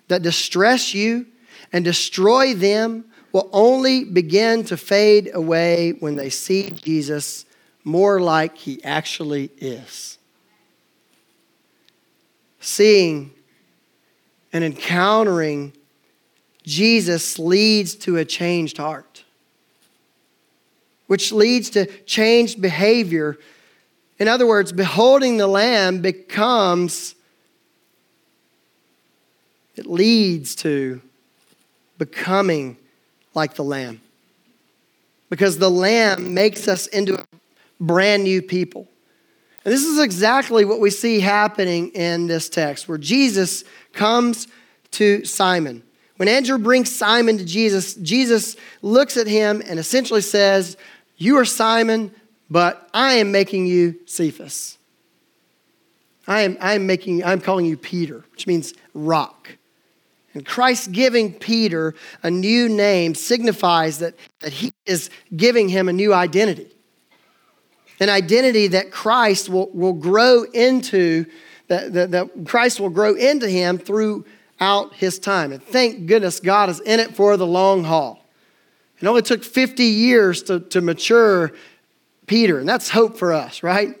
that 0.08 0.22
distress 0.22 0.94
you 0.94 1.26
and 1.72 1.84
destroy 1.84 2.54
them 2.54 3.04
will 3.32 3.48
only 3.52 4.04
begin 4.04 4.64
to 4.64 4.76
fade 4.76 5.30
away 5.34 5.92
when 5.92 6.16
they 6.16 6.30
see 6.30 6.70
Jesus 6.70 7.44
more 7.84 8.20
like 8.20 8.56
he 8.56 8.82
actually 8.84 9.50
is. 9.58 10.18
Seeing 12.60 13.32
and 14.52 14.64
encountering 14.64 15.72
Jesus 16.64 17.38
leads 17.38 17.94
to 17.96 18.16
a 18.16 18.24
changed 18.24 18.78
heart, 18.78 19.24
which 21.06 21.32
leads 21.32 21.70
to 21.70 21.86
changed 22.02 22.60
behavior. 22.60 23.38
In 24.18 24.28
other 24.28 24.46
words, 24.46 24.72
beholding 24.72 25.36
the 25.36 25.46
Lamb 25.46 26.02
becomes, 26.02 27.14
it 29.76 29.86
leads 29.86 30.54
to 30.56 31.00
becoming 31.96 32.76
like 33.34 33.54
the 33.54 33.64
Lamb. 33.64 34.00
Because 35.30 35.58
the 35.58 35.70
Lamb 35.70 36.34
makes 36.34 36.68
us 36.68 36.86
into 36.86 37.18
a 37.18 37.24
brand 37.80 38.24
new 38.24 38.42
people. 38.42 38.88
And 39.64 39.74
this 39.74 39.84
is 39.84 39.98
exactly 39.98 40.64
what 40.64 40.80
we 40.80 40.90
see 40.90 41.20
happening 41.20 41.90
in 41.90 42.26
this 42.26 42.48
text, 42.48 42.88
where 42.88 42.98
Jesus 42.98 43.64
comes 43.92 44.48
to 44.92 45.24
Simon. 45.24 45.82
When 46.16 46.28
Andrew 46.28 46.58
brings 46.58 46.94
Simon 46.94 47.38
to 47.38 47.44
Jesus, 47.44 47.94
Jesus 47.94 48.56
looks 48.82 49.16
at 49.16 49.26
him 49.26 49.62
and 49.66 49.78
essentially 49.78 50.22
says, 50.22 50.76
You 51.16 51.36
are 51.38 51.44
Simon, 51.44 52.12
but 52.48 52.88
I 52.94 53.14
am 53.14 53.30
making 53.30 53.66
you 53.66 53.96
Cephas. 54.06 54.78
I 56.26 56.42
am, 56.42 56.56
I 56.60 56.74
am 56.74 56.86
making, 56.86 57.24
I'm 57.24 57.40
calling 57.40 57.66
you 57.66 57.76
Peter, 57.76 58.24
which 58.32 58.46
means 58.46 58.74
rock. 58.94 59.57
And 60.38 60.46
Christ 60.46 60.92
giving 60.92 61.34
Peter 61.34 61.94
a 62.22 62.30
new 62.30 62.68
name 62.68 63.14
signifies 63.14 63.98
that, 63.98 64.14
that 64.38 64.52
he 64.52 64.72
is 64.86 65.10
giving 65.36 65.68
him 65.68 65.88
a 65.88 65.92
new 65.92 66.14
identity 66.14 66.70
an 68.00 68.08
identity 68.08 68.68
that 68.68 68.90
Christ 68.90 69.48
will, 69.48 69.70
will 69.72 69.92
grow 69.92 70.44
into, 70.44 71.26
that, 71.68 71.92
that, 71.94 72.10
that 72.12 72.44
Christ 72.44 72.80
will 72.80 72.90
grow 72.90 73.14
into 73.14 73.48
him 73.48 73.78
throughout 73.78 74.94
his 74.94 75.18
time. 75.18 75.52
And 75.52 75.62
thank 75.62 76.06
goodness 76.06 76.40
God 76.40 76.68
is 76.68 76.80
in 76.80 77.00
it 77.00 77.16
for 77.16 77.36
the 77.36 77.46
long 77.46 77.84
haul. 77.84 78.24
It 79.00 79.06
only 79.06 79.22
took 79.22 79.44
50 79.44 79.84
years 79.84 80.42
to, 80.44 80.60
to 80.60 80.80
mature 80.80 81.52
Peter, 82.26 82.58
and 82.58 82.68
that's 82.68 82.88
hope 82.88 83.16
for 83.16 83.32
us, 83.32 83.62
right? 83.62 83.96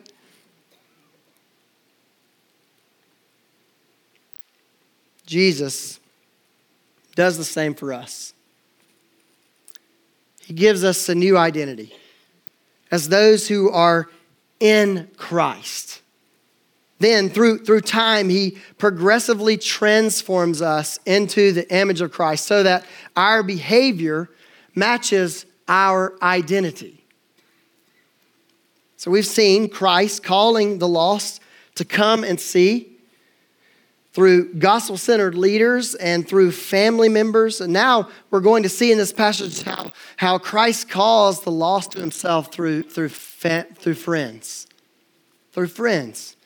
Jesus 5.26 5.97
does 7.18 7.36
the 7.36 7.42
same 7.42 7.74
for 7.74 7.92
us. 7.92 8.32
He 10.40 10.54
gives 10.54 10.84
us 10.84 11.08
a 11.08 11.16
new 11.16 11.36
identity 11.36 11.92
as 12.92 13.08
those 13.08 13.48
who 13.48 13.72
are 13.72 14.08
in 14.60 15.10
Christ. 15.16 16.00
Then, 17.00 17.28
through, 17.28 17.64
through 17.64 17.80
time, 17.80 18.28
he 18.28 18.58
progressively 18.78 19.56
transforms 19.56 20.62
us 20.62 21.00
into 21.06 21.50
the 21.50 21.68
image 21.74 22.00
of 22.00 22.12
Christ 22.12 22.46
so 22.46 22.62
that 22.62 22.86
our 23.16 23.42
behavior 23.42 24.30
matches 24.76 25.44
our 25.66 26.14
identity. 26.22 27.02
So, 28.96 29.10
we've 29.10 29.26
seen 29.26 29.68
Christ 29.68 30.22
calling 30.22 30.78
the 30.78 30.88
lost 30.88 31.42
to 31.74 31.84
come 31.84 32.22
and 32.22 32.38
see 32.38 32.97
through 34.12 34.54
gospel 34.54 34.96
centered 34.96 35.34
leaders 35.34 35.94
and 35.94 36.26
through 36.26 36.52
family 36.52 37.08
members. 37.08 37.60
And 37.60 37.72
now 37.72 38.08
we're 38.30 38.40
going 38.40 38.62
to 38.62 38.68
see 38.68 38.90
in 38.90 38.98
this 38.98 39.12
passage 39.12 39.62
how, 39.62 39.92
how 40.16 40.38
Christ 40.38 40.88
calls 40.88 41.42
the 41.42 41.50
lost 41.50 41.92
to 41.92 42.00
himself 42.00 42.52
through, 42.52 42.84
through, 42.84 43.10
through 43.10 43.94
friends. 43.94 44.66
Through 45.52 45.68
friends. 45.68 46.36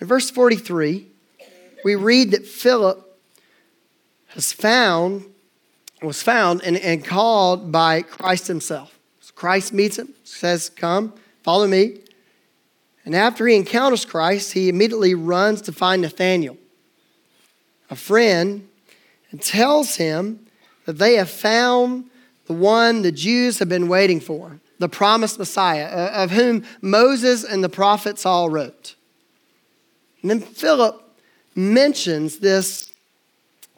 In 0.00 0.06
verse 0.06 0.30
43, 0.30 1.06
we 1.84 1.94
read 1.94 2.30
that 2.30 2.46
Philip 2.46 3.04
has 4.28 4.52
found, 4.52 5.24
was 6.00 6.22
found 6.22 6.62
and, 6.62 6.76
and 6.76 7.04
called 7.04 7.72
by 7.72 8.02
Christ 8.02 8.46
himself. 8.46 8.98
So 9.20 9.32
Christ 9.34 9.72
meets 9.72 9.98
him, 9.98 10.14
says, 10.22 10.70
Come, 10.70 11.12
follow 11.42 11.66
me. 11.66 12.00
And 13.04 13.16
after 13.16 13.46
he 13.46 13.56
encounters 13.56 14.04
Christ, 14.04 14.52
he 14.52 14.68
immediately 14.68 15.14
runs 15.14 15.62
to 15.62 15.72
find 15.72 16.02
Nathanael 16.02 16.56
a 17.90 17.96
friend, 17.96 18.68
and 19.30 19.42
tells 19.42 19.96
him 19.96 20.46
that 20.86 20.98
they 20.98 21.14
have 21.16 21.30
found 21.30 22.04
the 22.46 22.52
one 22.54 23.02
the 23.02 23.12
Jews 23.12 23.58
have 23.58 23.68
been 23.68 23.88
waiting 23.88 24.20
for, 24.20 24.60
the 24.78 24.88
promised 24.88 25.38
Messiah, 25.38 25.86
uh, 25.86 26.22
of 26.22 26.30
whom 26.30 26.64
Moses 26.80 27.44
and 27.44 27.62
the 27.62 27.68
prophets 27.68 28.24
all 28.24 28.48
wrote. 28.48 28.94
And 30.22 30.30
then 30.30 30.40
Philip 30.40 31.02
mentions 31.54 32.38
this 32.38 32.90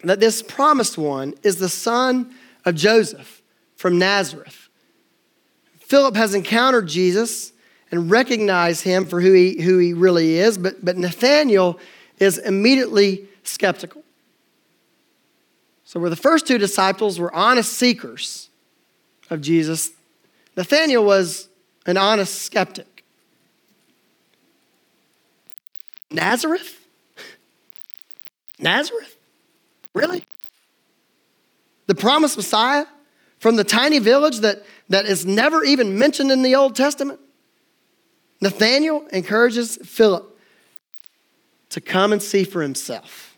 that 0.03 0.21
this 0.21 0.43
promised 0.43 0.97
one 0.97 1.35
is 1.43 1.57
the 1.57 1.69
son 1.69 2.35
of 2.65 2.75
Joseph 2.75 3.43
from 3.77 3.99
Nazareth. 3.99 4.69
Philip 5.81 6.17
has 6.17 6.35
encountered 6.35 6.87
Jesus 6.87 7.53
and 7.91 8.11
recognized 8.11 8.85
him 8.85 9.05
for 9.05 9.21
who 9.21 9.33
he, 9.33 9.61
who 9.61 9.79
he 9.79 9.93
really 9.93 10.39
is, 10.39 10.57
but, 10.57 10.85
but 10.85 10.97
Nathanael 10.97 11.79
is 12.19 12.39
immediately 12.39 13.27
skeptical. 13.43 14.00
So, 15.91 15.99
where 15.99 16.09
the 16.09 16.15
first 16.15 16.47
two 16.47 16.57
disciples 16.57 17.19
were 17.19 17.35
honest 17.35 17.73
seekers 17.73 18.49
of 19.29 19.41
Jesus, 19.41 19.91
Nathanael 20.57 21.05
was 21.05 21.49
an 21.85 21.97
honest 21.97 22.43
skeptic. 22.43 23.03
Nazareth? 26.09 26.87
Nazareth? 28.61 29.17
Really? 29.93 30.25
The 31.89 31.97
promised 31.97 32.37
Messiah 32.37 32.87
from 33.41 33.57
the 33.57 33.65
tiny 33.65 33.99
village 33.99 34.39
that, 34.43 34.63
that 34.91 35.07
is 35.07 35.27
never 35.27 35.65
even 35.65 35.99
mentioned 35.99 36.31
in 36.31 36.43
the 36.43 36.55
Old 36.55 36.77
Testament? 36.77 37.19
Nathanael 38.41 39.09
encourages 39.13 39.77
Philip 39.79 40.39
to 41.71 41.81
come 41.81 42.13
and 42.13 42.23
see 42.23 42.45
for 42.45 42.63
himself. 42.63 43.30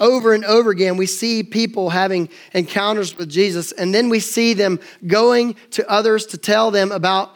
Over 0.00 0.32
and 0.32 0.44
over 0.44 0.70
again, 0.70 0.96
we 0.96 1.06
see 1.06 1.42
people 1.42 1.90
having 1.90 2.28
encounters 2.52 3.16
with 3.16 3.28
Jesus, 3.28 3.72
and 3.72 3.92
then 3.92 4.08
we 4.08 4.20
see 4.20 4.54
them 4.54 4.78
going 5.06 5.56
to 5.72 5.88
others 5.90 6.26
to 6.26 6.38
tell 6.38 6.70
them 6.70 6.92
about 6.92 7.34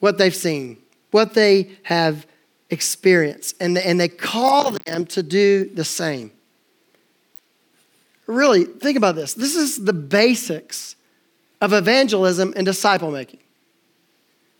what 0.00 0.18
they've 0.18 0.34
seen, 0.34 0.76
what 1.10 1.34
they 1.34 1.70
have 1.84 2.26
experienced, 2.70 3.56
and, 3.60 3.78
and 3.78 3.98
they 3.98 4.08
call 4.08 4.72
them 4.84 5.06
to 5.06 5.22
do 5.22 5.64
the 5.64 5.84
same. 5.84 6.30
Really, 8.26 8.64
think 8.64 8.98
about 8.98 9.14
this. 9.14 9.32
This 9.32 9.56
is 9.56 9.82
the 9.82 9.94
basics 9.94 10.94
of 11.62 11.72
evangelism 11.72 12.52
and 12.56 12.66
disciple 12.66 13.10
making. 13.10 13.40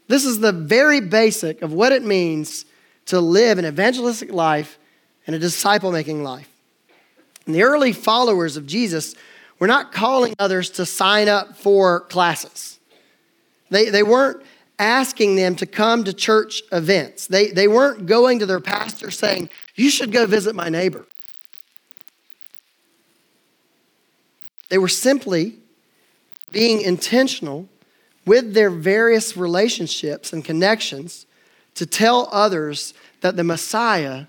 This 0.08 0.24
is 0.24 0.40
the 0.40 0.52
very 0.52 1.00
basic 1.00 1.60
of 1.60 1.74
what 1.74 1.92
it 1.92 2.02
means 2.02 2.64
to 3.06 3.20
live 3.20 3.58
an 3.58 3.66
evangelistic 3.66 4.32
life 4.32 4.78
and 5.28 5.37
a 5.37 5.38
disciple 5.38 5.92
making 5.92 6.25
life. 6.25 6.49
And 7.44 7.54
the 7.54 7.62
early 7.62 7.92
followers 7.92 8.56
of 8.56 8.66
Jesus 8.66 9.14
were 9.58 9.66
not 9.66 9.92
calling 9.92 10.35
others 10.38 10.70
to 10.70 10.87
sign 10.87 11.28
up 11.28 11.54
for 11.54 12.00
classes. 12.00 12.78
They, 13.68 13.90
they 13.90 14.02
weren't 14.02 14.42
asking 14.78 15.37
them 15.37 15.54
to 15.56 15.66
come 15.66 16.04
to 16.04 16.14
church 16.14 16.62
events. 16.73 17.26
They, 17.26 17.49
they 17.49 17.68
weren't 17.68 18.06
going 18.06 18.38
to 18.38 18.47
their 18.47 18.58
pastor 18.58 19.11
saying, 19.11 19.50
You 19.75 19.90
should 19.90 20.12
go 20.12 20.25
visit 20.25 20.54
my 20.54 20.70
neighbor. 20.70 21.04
They 24.70 24.78
were 24.78 24.88
simply 24.88 25.58
being 26.52 26.80
intentional 26.80 27.68
with 28.25 28.54
their 28.54 28.70
various 28.70 29.37
relationships 29.37 30.32
and 30.32 30.42
connections 30.42 31.26
to 31.75 31.85
tell 31.85 32.30
others 32.32 32.94
that 33.20 33.37
the 33.37 33.44
Messiah 33.44 34.25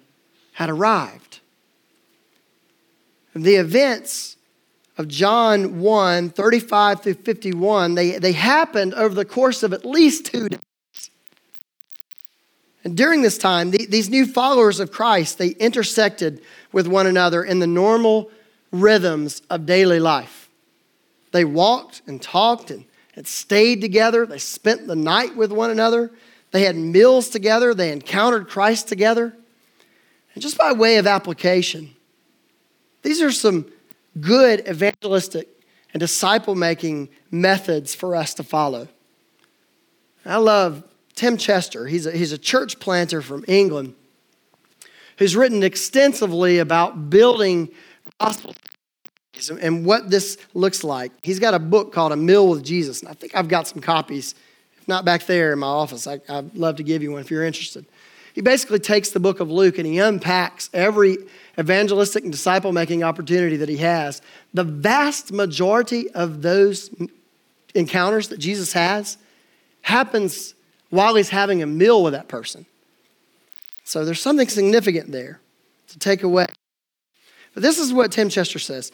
had 0.60 0.70
arrived. 0.70 1.40
The 3.34 3.56
events 3.56 4.36
of 4.98 5.08
John 5.08 5.80
1 5.80 6.32
35 6.32 7.02
through 7.02 7.14
51, 7.14 7.96
they, 7.96 8.20
they 8.20 8.34
happened 8.34 8.94
over 8.96 9.16
the 9.16 9.24
course 9.24 9.64
of 9.64 9.72
at 9.72 9.86
least 9.86 10.26
two 10.26 10.50
days. 10.50 10.60
And 12.84 12.98
during 12.98 13.22
this 13.22 13.38
time, 13.38 13.72
the, 13.72 13.86
these 13.86 14.10
new 14.10 14.26
followers 14.26 14.82
of 14.82 14.92
Christ, 14.92 15.38
they 15.38 15.52
intersected 15.52 16.42
with 16.74 16.88
one 16.88 17.08
another 17.08 17.42
in 17.42 17.60
the 17.60 17.68
normal 17.68 18.30
rhythms 18.70 19.42
of 19.50 19.66
daily 19.66 20.02
life. 20.02 20.50
They 21.32 21.46
walked 21.46 22.02
and 22.06 22.22
talked 22.22 22.70
and, 22.70 22.84
and 23.16 23.26
stayed 23.26 23.80
together. 23.80 24.26
They 24.26 24.40
spent 24.40 24.88
the 24.88 24.98
night 24.98 25.38
with 25.38 25.54
one 25.54 25.70
another. 25.70 26.12
They 26.52 26.64
had 26.64 26.76
meals 26.76 27.30
together. 27.30 27.74
They 27.74 27.94
encountered 27.94 28.50
Christ 28.50 28.90
together. 28.90 29.38
And 30.34 30.42
just 30.42 30.58
by 30.58 30.72
way 30.72 30.98
of 30.98 31.08
application, 31.08 31.96
these 33.02 33.22
are 33.22 33.32
some 33.32 33.66
good 34.20 34.68
evangelistic 34.68 35.48
and 35.94 36.00
disciple 36.00 36.56
making 36.56 37.10
methods 37.32 37.96
for 37.96 38.16
us 38.16 38.34
to 38.36 38.44
follow. 38.44 38.88
I 40.26 40.38
love 40.38 40.84
Tim 41.16 41.38
Chester. 41.38 41.88
He's 41.88 42.06
a, 42.06 42.12
he's 42.12 42.32
a 42.32 42.38
church 42.38 42.80
planter 42.80 43.22
from 43.22 43.44
England 43.48 43.96
who's 45.18 45.36
written 45.36 45.64
extensively 45.64 46.60
about 46.60 47.10
building 47.10 47.70
gospel 48.20 48.56
and 49.62 49.86
what 49.86 50.10
this 50.10 50.38
looks 50.54 50.84
like. 50.84 51.12
He's 51.24 51.40
got 51.40 51.54
a 51.54 51.60
book 51.60 51.94
called 51.94 52.12
A 52.12 52.16
Meal 52.16 52.48
with 52.48 52.64
Jesus, 52.64 53.02
and 53.02 53.10
I 53.10 53.14
think 53.14 53.36
I've 53.36 53.48
got 53.48 53.68
some 53.68 53.82
copies. 53.82 54.36
If 54.78 54.88
not 54.88 55.06
back 55.06 55.26
there 55.26 55.54
in 55.54 55.60
my 55.60 55.68
office, 55.68 56.08
I, 56.08 56.20
would 56.30 56.58
love 56.58 56.78
to 56.78 56.84
give 56.84 57.02
you 57.02 57.12
one 57.12 57.22
if 57.22 57.32
you're 57.32 57.46
interested. 57.46 57.86
He 58.34 58.42
basically 58.42 58.80
takes 58.80 59.10
the 59.10 59.20
book 59.20 59.40
of 59.40 59.50
Luke 59.50 59.78
and 59.78 59.88
he 59.88 60.00
unpacks 60.00 60.70
every 60.74 61.18
evangelistic 61.58 62.24
and 62.24 62.32
disciple 62.32 62.72
making 62.72 63.04
opportunity 63.04 63.58
that 63.58 63.70
he 63.70 63.78
has. 63.78 64.22
The 64.54 64.64
vast 64.64 65.32
majority 65.32 66.10
of 66.12 66.42
those 66.42 66.90
encounters 67.76 68.30
that 68.30 68.40
Jesus 68.40 68.74
has 68.74 69.18
happens 69.82 70.54
while 70.90 71.16
he's 71.16 71.30
having 71.30 71.62
a 71.62 71.68
meal 71.68 72.04
with 72.04 72.14
that 72.14 72.28
person. 72.28 72.66
So 73.84 74.06
there's 74.06 74.22
something 74.22 74.48
significant 74.48 75.12
there 75.12 75.40
to 75.88 76.00
take 76.00 76.24
away. 76.24 76.48
But 77.54 77.64
this 77.64 77.80
is 77.80 77.92
what 77.92 78.12
Tim 78.12 78.30
Chester 78.30 78.60
says. 78.60 78.92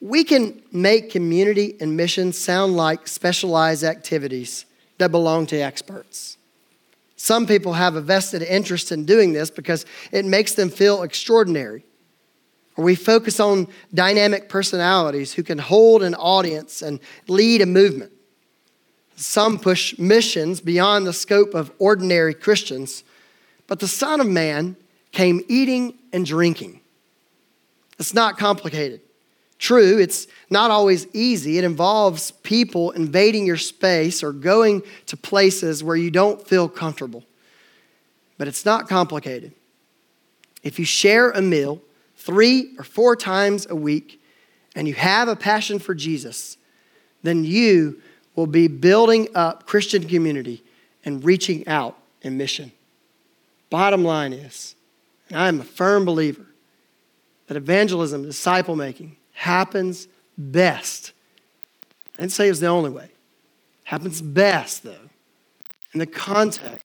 We 0.00 0.24
can 0.24 0.62
make 0.72 1.10
community 1.10 1.76
and 1.80 1.96
mission 1.96 2.32
sound 2.32 2.76
like 2.76 3.06
specialized 3.06 3.84
activities 3.84 4.66
that 4.98 5.10
belong 5.10 5.46
to 5.46 5.56
experts. 5.56 6.36
Some 7.16 7.46
people 7.46 7.74
have 7.74 7.94
a 7.94 8.00
vested 8.00 8.42
interest 8.42 8.90
in 8.90 9.04
doing 9.04 9.32
this 9.32 9.50
because 9.50 9.86
it 10.10 10.24
makes 10.24 10.54
them 10.54 10.68
feel 10.68 11.02
extraordinary. 11.02 11.84
Or 12.76 12.84
we 12.84 12.96
focus 12.96 13.38
on 13.38 13.68
dynamic 13.92 14.48
personalities 14.48 15.32
who 15.32 15.42
can 15.42 15.58
hold 15.58 16.02
an 16.02 16.14
audience 16.14 16.82
and 16.82 16.98
lead 17.28 17.60
a 17.60 17.66
movement. 17.66 18.12
Some 19.16 19.60
push 19.60 19.96
missions 19.96 20.60
beyond 20.60 21.06
the 21.06 21.12
scope 21.12 21.54
of 21.54 21.70
ordinary 21.78 22.34
Christians, 22.34 23.04
but 23.68 23.78
the 23.78 23.86
Son 23.86 24.20
of 24.20 24.26
Man 24.26 24.76
came 25.12 25.40
eating 25.48 25.96
and 26.12 26.26
drinking. 26.26 26.80
It's 27.98 28.12
not 28.12 28.38
complicated. 28.38 29.00
True, 29.58 29.98
it's 29.98 30.26
not 30.50 30.70
always 30.70 31.06
easy. 31.14 31.58
It 31.58 31.64
involves 31.64 32.30
people 32.30 32.90
invading 32.90 33.46
your 33.46 33.56
space 33.56 34.22
or 34.22 34.32
going 34.32 34.82
to 35.06 35.16
places 35.16 35.82
where 35.82 35.96
you 35.96 36.10
don't 36.10 36.46
feel 36.46 36.68
comfortable. 36.68 37.24
But 38.36 38.48
it's 38.48 38.64
not 38.64 38.88
complicated. 38.88 39.52
If 40.62 40.78
you 40.78 40.84
share 40.84 41.30
a 41.30 41.40
meal 41.40 41.80
three 42.16 42.74
or 42.78 42.84
four 42.84 43.16
times 43.16 43.66
a 43.70 43.76
week 43.76 44.20
and 44.74 44.88
you 44.88 44.94
have 44.94 45.28
a 45.28 45.36
passion 45.36 45.78
for 45.78 45.94
Jesus, 45.94 46.56
then 47.22 47.44
you 47.44 48.00
will 48.34 48.46
be 48.46 48.66
building 48.66 49.28
up 49.34 49.66
Christian 49.66 50.08
community 50.08 50.62
and 51.04 51.24
reaching 51.24 51.66
out 51.68 51.96
in 52.22 52.36
mission. 52.36 52.72
Bottom 53.70 54.04
line 54.04 54.32
is, 54.32 54.74
and 55.28 55.38
I 55.38 55.48
am 55.48 55.60
a 55.60 55.64
firm 55.64 56.04
believer 56.04 56.46
that 57.46 57.56
evangelism, 57.56 58.22
disciple 58.22 58.74
making, 58.74 59.16
happens 59.34 60.08
best. 60.38 61.12
I 62.16 62.22
didn't 62.22 62.32
say 62.32 62.46
it 62.46 62.50
was 62.50 62.60
the 62.60 62.68
only 62.68 62.90
way. 62.90 63.10
Happens 63.84 64.22
best, 64.22 64.82
though, 64.82 65.10
in 65.92 66.00
the 66.00 66.06
context 66.06 66.84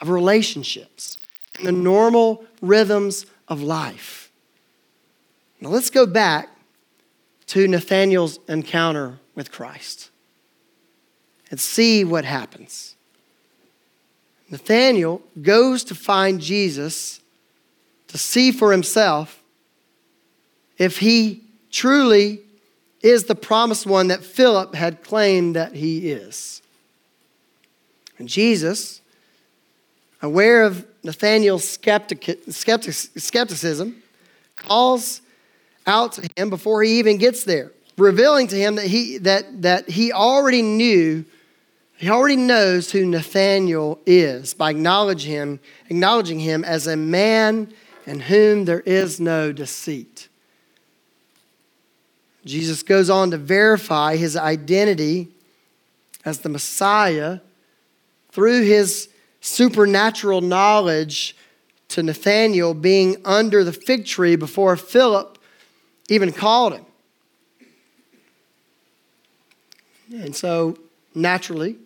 of 0.00 0.08
relationships, 0.08 1.18
and 1.58 1.66
the 1.66 1.72
normal 1.72 2.44
rhythms 2.62 3.26
of 3.48 3.60
life. 3.60 4.30
Now 5.60 5.68
let's 5.70 5.90
go 5.90 6.06
back 6.06 6.48
to 7.48 7.66
Nathanael's 7.66 8.38
encounter 8.48 9.18
with 9.34 9.50
Christ 9.50 10.10
and 11.50 11.60
see 11.60 12.04
what 12.04 12.24
happens. 12.24 12.94
Nathanael 14.48 15.20
goes 15.42 15.84
to 15.84 15.94
find 15.94 16.40
Jesus 16.40 17.20
to 18.08 18.18
see 18.18 18.52
for 18.52 18.72
himself 18.72 19.42
if 20.78 20.98
he 20.98 21.44
truly 21.70 22.40
is 23.02 23.24
the 23.24 23.34
promised 23.34 23.86
one 23.86 24.08
that 24.08 24.22
Philip 24.22 24.74
had 24.74 25.02
claimed 25.02 25.56
that 25.56 25.74
he 25.74 26.10
is. 26.10 26.60
And 28.18 28.28
Jesus, 28.28 29.00
aware 30.20 30.62
of 30.64 30.86
Nathanael's 31.02 31.66
skeptic, 31.66 32.38
skeptic, 32.50 32.92
skepticism, 32.92 34.02
calls 34.56 35.22
out 35.86 36.12
to 36.12 36.28
him 36.36 36.50
before 36.50 36.82
he 36.82 36.98
even 36.98 37.16
gets 37.16 37.44
there, 37.44 37.72
revealing 37.96 38.46
to 38.48 38.56
him 38.56 38.74
that 38.76 38.86
he, 38.86 39.18
that, 39.18 39.62
that 39.62 39.88
he 39.88 40.12
already 40.12 40.60
knew, 40.60 41.24
he 41.96 42.10
already 42.10 42.36
knows 42.36 42.90
who 42.90 43.06
Nathanael 43.06 43.98
is 44.04 44.52
by 44.52 44.70
acknowledging 44.70 45.32
him, 45.32 45.60
acknowledging 45.88 46.38
him 46.38 46.64
as 46.64 46.86
a 46.86 46.96
man 46.96 47.72
in 48.06 48.20
whom 48.20 48.66
there 48.66 48.80
is 48.80 49.20
no 49.20 49.52
deceit. 49.52 50.28
Jesus 52.44 52.82
goes 52.82 53.10
on 53.10 53.30
to 53.32 53.38
verify 53.38 54.16
his 54.16 54.36
identity 54.36 55.28
as 56.24 56.40
the 56.40 56.48
Messiah 56.48 57.40
through 58.30 58.62
his 58.62 59.08
supernatural 59.40 60.40
knowledge 60.40 61.36
to 61.88 62.02
Nathanael 62.02 62.74
being 62.74 63.16
under 63.24 63.64
the 63.64 63.72
fig 63.72 64.06
tree 64.06 64.36
before 64.36 64.76
Philip 64.76 65.38
even 66.08 66.32
called 66.32 66.74
him. 66.74 66.86
And 70.12 70.34
so, 70.34 70.76
naturally, 71.14 71.76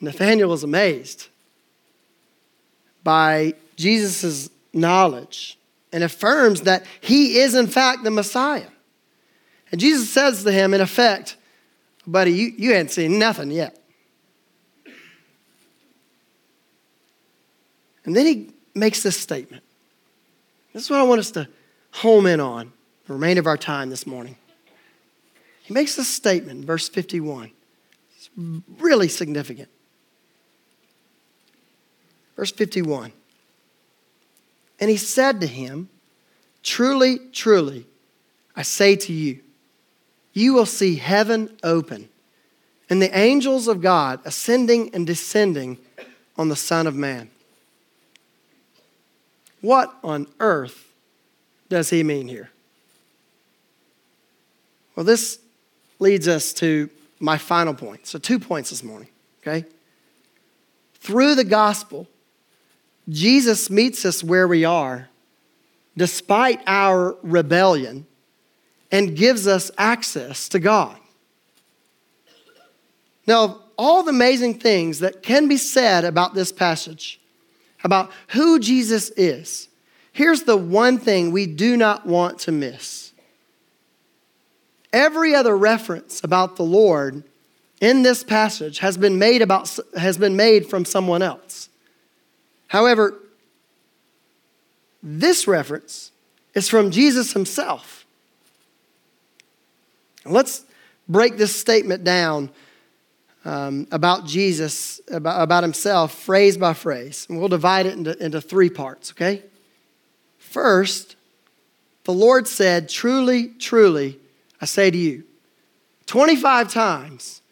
Nathanael 0.00 0.52
is 0.52 0.64
amazed 0.64 1.28
by 3.04 3.54
Jesus' 3.76 4.50
knowledge 4.72 5.58
and 5.92 6.02
affirms 6.02 6.62
that 6.62 6.84
he 7.00 7.38
is, 7.38 7.54
in 7.54 7.66
fact, 7.66 8.04
the 8.04 8.10
Messiah. 8.10 8.68
And 9.72 9.80
Jesus 9.80 10.12
says 10.12 10.44
to 10.44 10.52
him, 10.52 10.74
in 10.74 10.80
effect, 10.80 11.36
Buddy, 12.06 12.32
you, 12.32 12.52
you 12.56 12.72
hadn't 12.72 12.90
seen 12.90 13.18
nothing 13.18 13.50
yet. 13.50 13.78
And 18.04 18.16
then 18.16 18.26
he 18.26 18.50
makes 18.74 19.02
this 19.02 19.16
statement. 19.16 19.62
This 20.72 20.84
is 20.84 20.90
what 20.90 20.98
I 20.98 21.04
want 21.04 21.20
us 21.20 21.30
to 21.32 21.48
home 21.92 22.26
in 22.26 22.40
on 22.40 22.72
the 23.06 23.12
remainder 23.12 23.40
of 23.40 23.46
our 23.46 23.56
time 23.56 23.90
this 23.90 24.06
morning. 24.06 24.36
He 25.62 25.72
makes 25.72 25.94
this 25.94 26.08
statement, 26.08 26.64
verse 26.64 26.88
51. 26.88 27.52
It's 28.16 28.30
really 28.78 29.08
significant. 29.08 29.68
Verse 32.34 32.50
51. 32.50 33.12
And 34.80 34.90
he 34.90 34.96
said 34.96 35.40
to 35.40 35.46
him, 35.46 35.88
Truly, 36.64 37.18
truly, 37.32 37.86
I 38.56 38.62
say 38.62 38.96
to 38.96 39.12
you, 39.12 39.40
you 40.32 40.54
will 40.54 40.66
see 40.66 40.96
heaven 40.96 41.56
open 41.62 42.08
and 42.88 43.00
the 43.00 43.16
angels 43.16 43.68
of 43.68 43.80
God 43.80 44.20
ascending 44.24 44.94
and 44.94 45.06
descending 45.06 45.78
on 46.36 46.48
the 46.48 46.56
Son 46.56 46.86
of 46.86 46.94
Man. 46.94 47.30
What 49.60 49.94
on 50.02 50.26
earth 50.40 50.92
does 51.68 51.90
he 51.90 52.02
mean 52.02 52.28
here? 52.28 52.50
Well, 54.94 55.04
this 55.04 55.38
leads 55.98 56.28
us 56.28 56.52
to 56.54 56.90
my 57.18 57.38
final 57.38 57.72
point. 57.72 58.06
So, 58.06 58.18
two 58.18 58.38
points 58.38 58.70
this 58.70 58.82
morning, 58.82 59.08
okay? 59.40 59.66
Through 60.94 61.36
the 61.36 61.44
gospel, 61.44 62.08
Jesus 63.08 63.70
meets 63.70 64.04
us 64.04 64.22
where 64.22 64.46
we 64.46 64.64
are, 64.64 65.08
despite 65.96 66.60
our 66.66 67.16
rebellion, 67.22 68.06
and 68.92 69.16
gives 69.16 69.46
us 69.46 69.70
access 69.78 70.48
to 70.50 70.60
God. 70.60 70.96
Now, 73.26 73.44
of 73.44 73.62
all 73.78 74.02
the 74.02 74.10
amazing 74.10 74.60
things 74.60 75.00
that 75.00 75.22
can 75.22 75.48
be 75.48 75.56
said 75.56 76.04
about 76.04 76.34
this 76.34 76.52
passage, 76.52 77.18
about 77.82 78.12
who 78.28 78.60
Jesus 78.60 79.10
is, 79.10 79.68
here's 80.12 80.42
the 80.42 80.56
one 80.56 80.98
thing 80.98 81.32
we 81.32 81.46
do 81.46 81.76
not 81.76 82.06
want 82.06 82.38
to 82.40 82.52
miss. 82.52 83.12
Every 84.92 85.34
other 85.34 85.56
reference 85.56 86.22
about 86.22 86.56
the 86.56 86.64
Lord 86.64 87.24
in 87.80 88.02
this 88.02 88.22
passage 88.22 88.80
has 88.80 88.98
been 88.98 89.18
made, 89.18 89.40
about, 89.40 89.74
has 89.96 90.18
been 90.18 90.36
made 90.36 90.68
from 90.68 90.84
someone 90.84 91.22
else. 91.22 91.70
However, 92.68 93.18
this 95.02 95.48
reference 95.48 96.12
is 96.54 96.68
from 96.68 96.90
Jesus 96.90 97.32
himself. 97.32 98.01
Let's 100.24 100.64
break 101.08 101.36
this 101.36 101.54
statement 101.54 102.04
down 102.04 102.50
um, 103.44 103.88
about 103.90 104.26
Jesus, 104.26 105.00
about, 105.10 105.42
about 105.42 105.62
himself, 105.62 106.14
phrase 106.14 106.56
by 106.56 106.74
phrase. 106.74 107.26
And 107.28 107.38
we'll 107.38 107.48
divide 107.48 107.86
it 107.86 107.94
into, 107.94 108.24
into 108.24 108.40
three 108.40 108.70
parts, 108.70 109.12
okay? 109.12 109.42
First, 110.38 111.16
the 112.04 112.12
Lord 112.12 112.46
said, 112.46 112.88
Truly, 112.88 113.48
truly, 113.48 114.18
I 114.60 114.66
say 114.66 114.90
to 114.90 114.98
you. 114.98 115.24
25 116.06 116.72
times 116.72 117.42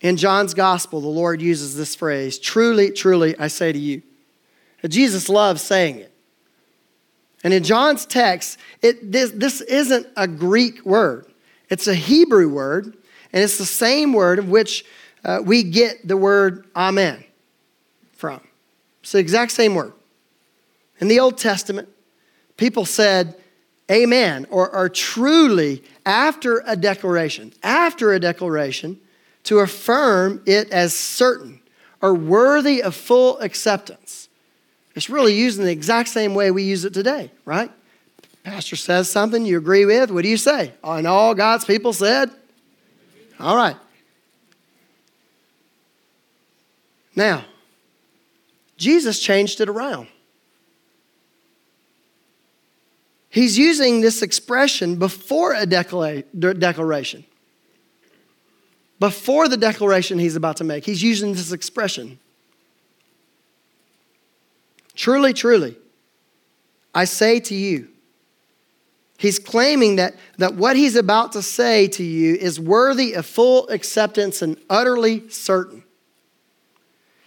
in 0.00 0.16
John's 0.16 0.54
gospel, 0.54 1.00
the 1.00 1.08
Lord 1.08 1.42
uses 1.42 1.76
this 1.76 1.94
phrase, 1.94 2.38
Truly, 2.38 2.90
truly, 2.90 3.38
I 3.38 3.48
say 3.48 3.72
to 3.72 3.78
you. 3.78 4.02
Jesus 4.88 5.28
loves 5.28 5.60
saying 5.60 5.96
it. 5.96 6.12
And 7.42 7.52
in 7.54 7.64
John's 7.64 8.06
text, 8.06 8.58
it, 8.82 9.12
this, 9.12 9.30
this 9.30 9.60
isn't 9.62 10.06
a 10.16 10.28
Greek 10.28 10.84
word, 10.84 11.26
it's 11.70 11.86
a 11.86 11.94
Hebrew 11.94 12.48
word 12.48 12.96
and 13.32 13.42
it's 13.42 13.58
the 13.58 13.64
same 13.64 14.12
word 14.12 14.38
of 14.38 14.48
which 14.48 14.84
uh, 15.24 15.40
we 15.44 15.62
get 15.62 16.06
the 16.06 16.16
word 16.16 16.66
amen 16.76 17.24
from. 18.12 18.40
It's 19.02 19.12
the 19.12 19.18
exact 19.18 19.52
same 19.52 19.74
word. 19.74 19.92
In 20.98 21.08
the 21.08 21.20
Old 21.20 21.38
Testament, 21.38 21.88
people 22.56 22.84
said 22.84 23.36
amen 23.90 24.46
or, 24.50 24.68
or 24.74 24.88
truly 24.88 25.82
after 26.04 26.62
a 26.66 26.76
declaration, 26.76 27.52
after 27.62 28.12
a 28.12 28.20
declaration 28.20 28.98
to 29.44 29.60
affirm 29.60 30.42
it 30.46 30.70
as 30.70 30.94
certain 30.94 31.60
or 32.02 32.14
worthy 32.14 32.82
of 32.82 32.94
full 32.94 33.38
acceptance. 33.38 34.28
It's 34.94 35.08
really 35.08 35.34
used 35.34 35.58
in 35.58 35.64
the 35.64 35.72
exact 35.72 36.08
same 36.08 36.34
way 36.34 36.50
we 36.50 36.62
use 36.62 36.84
it 36.84 36.92
today, 36.92 37.30
right? 37.44 37.70
Pastor 38.44 38.76
says 38.76 39.10
something 39.10 39.44
you 39.44 39.58
agree 39.58 39.84
with. 39.84 40.10
What 40.10 40.22
do 40.22 40.28
you 40.28 40.36
say? 40.36 40.72
And 40.82 41.06
all 41.06 41.34
God's 41.34 41.64
people 41.64 41.92
said, 41.92 42.30
all 43.38 43.56
right. 43.56 43.76
Now, 47.14 47.44
Jesus 48.76 49.20
changed 49.20 49.60
it 49.60 49.68
around. 49.68 50.08
He's 53.28 53.58
using 53.58 54.00
this 54.00 54.22
expression 54.22 54.96
before 54.96 55.54
a 55.54 55.66
declaration. 55.66 57.24
Before 58.98 59.48
the 59.48 59.56
declaration 59.56 60.18
he's 60.18 60.36
about 60.36 60.56
to 60.56 60.64
make, 60.64 60.84
he's 60.84 61.02
using 61.02 61.32
this 61.32 61.52
expression. 61.52 62.18
Truly, 64.94 65.32
truly, 65.32 65.76
I 66.94 67.04
say 67.04 67.40
to 67.40 67.54
you, 67.54 67.88
He's 69.20 69.38
claiming 69.38 69.96
that, 69.96 70.14
that 70.38 70.54
what 70.54 70.76
he's 70.76 70.96
about 70.96 71.32
to 71.32 71.42
say 71.42 71.88
to 71.88 72.02
you 72.02 72.36
is 72.36 72.58
worthy 72.58 73.12
of 73.12 73.26
full 73.26 73.68
acceptance 73.68 74.40
and 74.40 74.56
utterly 74.70 75.28
certain. 75.28 75.84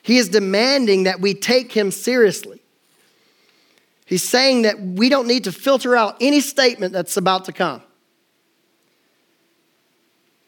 He 0.02 0.18
is 0.18 0.28
demanding 0.30 1.04
that 1.04 1.22
we 1.22 1.36
take 1.36 1.72
him 1.72 1.92
seriously. 1.92 2.64
He's 4.08 4.28
saying 4.28 4.64
that 4.64 4.82
we 4.82 5.08
don't 5.08 5.28
need 5.28 5.44
to 5.44 5.52
filter 5.52 5.96
out 5.96 6.18
any 6.20 6.42
statement 6.42 6.94
that's 6.94 7.16
about 7.16 7.46
to 7.46 7.52
come. 7.52 7.84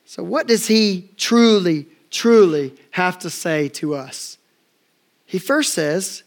So, 0.05 0.23
what 0.23 0.47
does 0.47 0.65
he 0.65 1.11
truly, 1.15 1.85
truly 2.09 2.73
have 2.89 3.19
to 3.19 3.29
say 3.29 3.69
to 3.69 3.93
us? 3.93 4.39
He 5.27 5.37
first 5.37 5.75
says, 5.75 6.23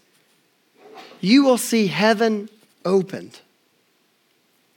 You 1.20 1.42
will 1.42 1.58
see 1.58 1.88
heaven 1.88 2.48
opened. 2.84 3.40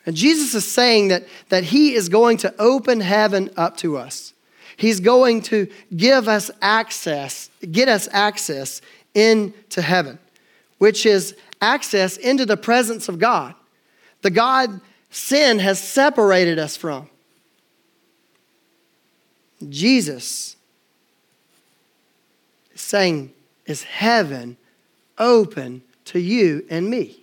And 0.05 0.15
Jesus 0.15 0.55
is 0.55 0.71
saying 0.71 1.09
that, 1.09 1.27
that 1.49 1.63
He 1.63 1.93
is 1.93 2.09
going 2.09 2.37
to 2.37 2.53
open 2.59 3.01
heaven 3.01 3.49
up 3.55 3.77
to 3.77 3.97
us. 3.97 4.33
He's 4.77 4.99
going 4.99 5.41
to 5.43 5.67
give 5.95 6.27
us 6.27 6.49
access, 6.61 7.49
get 7.71 7.87
us 7.87 8.07
access 8.11 8.81
into 9.13 9.81
heaven, 9.81 10.17
which 10.79 11.05
is 11.05 11.35
access 11.61 12.17
into 12.17 12.45
the 12.45 12.57
presence 12.57 13.07
of 13.07 13.19
God. 13.19 13.53
The 14.23 14.31
God 14.31 14.81
sin 15.11 15.59
has 15.59 15.79
separated 15.79 16.57
us 16.57 16.75
from. 16.75 17.09
Jesus 19.69 20.55
is 22.73 22.81
saying, 22.81 23.31
Is 23.67 23.83
heaven 23.83 24.57
open 25.19 25.83
to 26.05 26.19
you 26.19 26.65
and 26.69 26.89
me? 26.89 27.20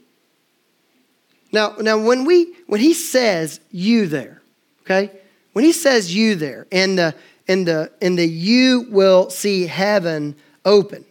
Now, 1.52 1.76
now 1.80 1.98
when 1.98 2.24
we 2.24 2.54
when 2.66 2.80
he 2.80 2.94
says 2.94 3.60
you 3.70 4.06
there, 4.06 4.42
okay? 4.82 5.10
When 5.52 5.64
he 5.64 5.72
says 5.72 6.14
you 6.14 6.34
there, 6.34 6.66
and 6.70 6.98
the 6.98 7.14
and 7.46 7.66
the 7.66 7.90
and 8.02 8.18
the 8.18 8.26
you 8.26 8.86
will 8.90 9.30
see 9.30 9.66
heaven 9.66 10.36
open, 10.64 11.04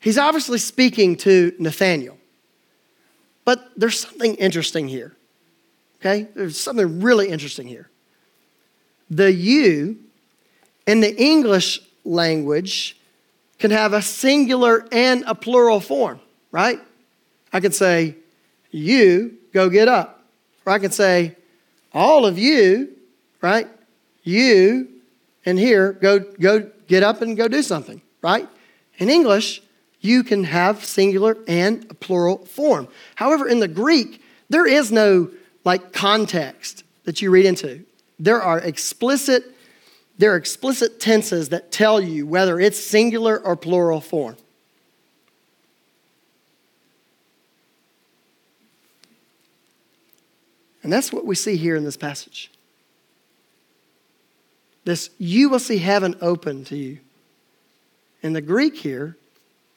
he's 0.00 0.18
obviously 0.18 0.58
speaking 0.58 1.16
to 1.18 1.52
Nathanael. 1.58 2.16
But 3.44 3.70
there's 3.76 4.00
something 4.00 4.34
interesting 4.34 4.88
here. 4.88 5.14
Okay? 6.00 6.26
There's 6.34 6.58
something 6.58 7.00
really 7.00 7.28
interesting 7.28 7.66
here. 7.66 7.88
The 9.08 9.32
you 9.32 9.98
in 10.86 11.00
the 11.00 11.16
English 11.16 11.80
language 12.04 12.96
can 13.58 13.70
have 13.70 13.92
a 13.92 14.02
singular 14.02 14.86
and 14.92 15.24
a 15.26 15.34
plural 15.34 15.80
form, 15.80 16.20
right? 16.50 16.80
I 17.52 17.60
could 17.60 17.74
say, 17.74 18.16
you 18.76 19.38
go 19.52 19.68
get 19.68 19.88
up. 19.88 20.22
Or 20.64 20.72
I 20.72 20.78
can 20.78 20.90
say, 20.90 21.36
all 21.92 22.26
of 22.26 22.38
you, 22.38 22.90
right? 23.40 23.68
You 24.22 24.88
and 25.44 25.58
here, 25.58 25.92
go, 25.92 26.18
go 26.18 26.70
get 26.88 27.02
up 27.02 27.22
and 27.22 27.36
go 27.36 27.48
do 27.48 27.62
something, 27.62 28.02
right? 28.20 28.48
In 28.98 29.08
English, 29.08 29.62
you 30.00 30.24
can 30.24 30.44
have 30.44 30.84
singular 30.84 31.38
and 31.46 31.98
plural 32.00 32.38
form. 32.38 32.88
However, 33.14 33.48
in 33.48 33.60
the 33.60 33.68
Greek, 33.68 34.22
there 34.48 34.66
is 34.66 34.92
no 34.92 35.30
like 35.64 35.92
context 35.92 36.84
that 37.04 37.22
you 37.22 37.30
read 37.30 37.46
into. 37.46 37.84
There 38.18 38.42
are 38.42 38.58
explicit 38.58 39.44
there 40.18 40.32
are 40.32 40.36
explicit 40.36 40.98
tenses 40.98 41.50
that 41.50 41.70
tell 41.70 42.00
you 42.00 42.26
whether 42.26 42.58
it's 42.58 42.82
singular 42.82 43.38
or 43.38 43.54
plural 43.54 44.00
form. 44.00 44.36
And 50.86 50.92
that's 50.92 51.12
what 51.12 51.26
we 51.26 51.34
see 51.34 51.56
here 51.56 51.74
in 51.74 51.82
this 51.82 51.96
passage. 51.96 52.48
This, 54.84 55.10
you 55.18 55.48
will 55.48 55.58
see 55.58 55.78
heaven 55.78 56.14
open 56.20 56.64
to 56.66 56.76
you. 56.76 57.00
In 58.22 58.34
the 58.34 58.40
Greek 58.40 58.76
here 58.76 59.16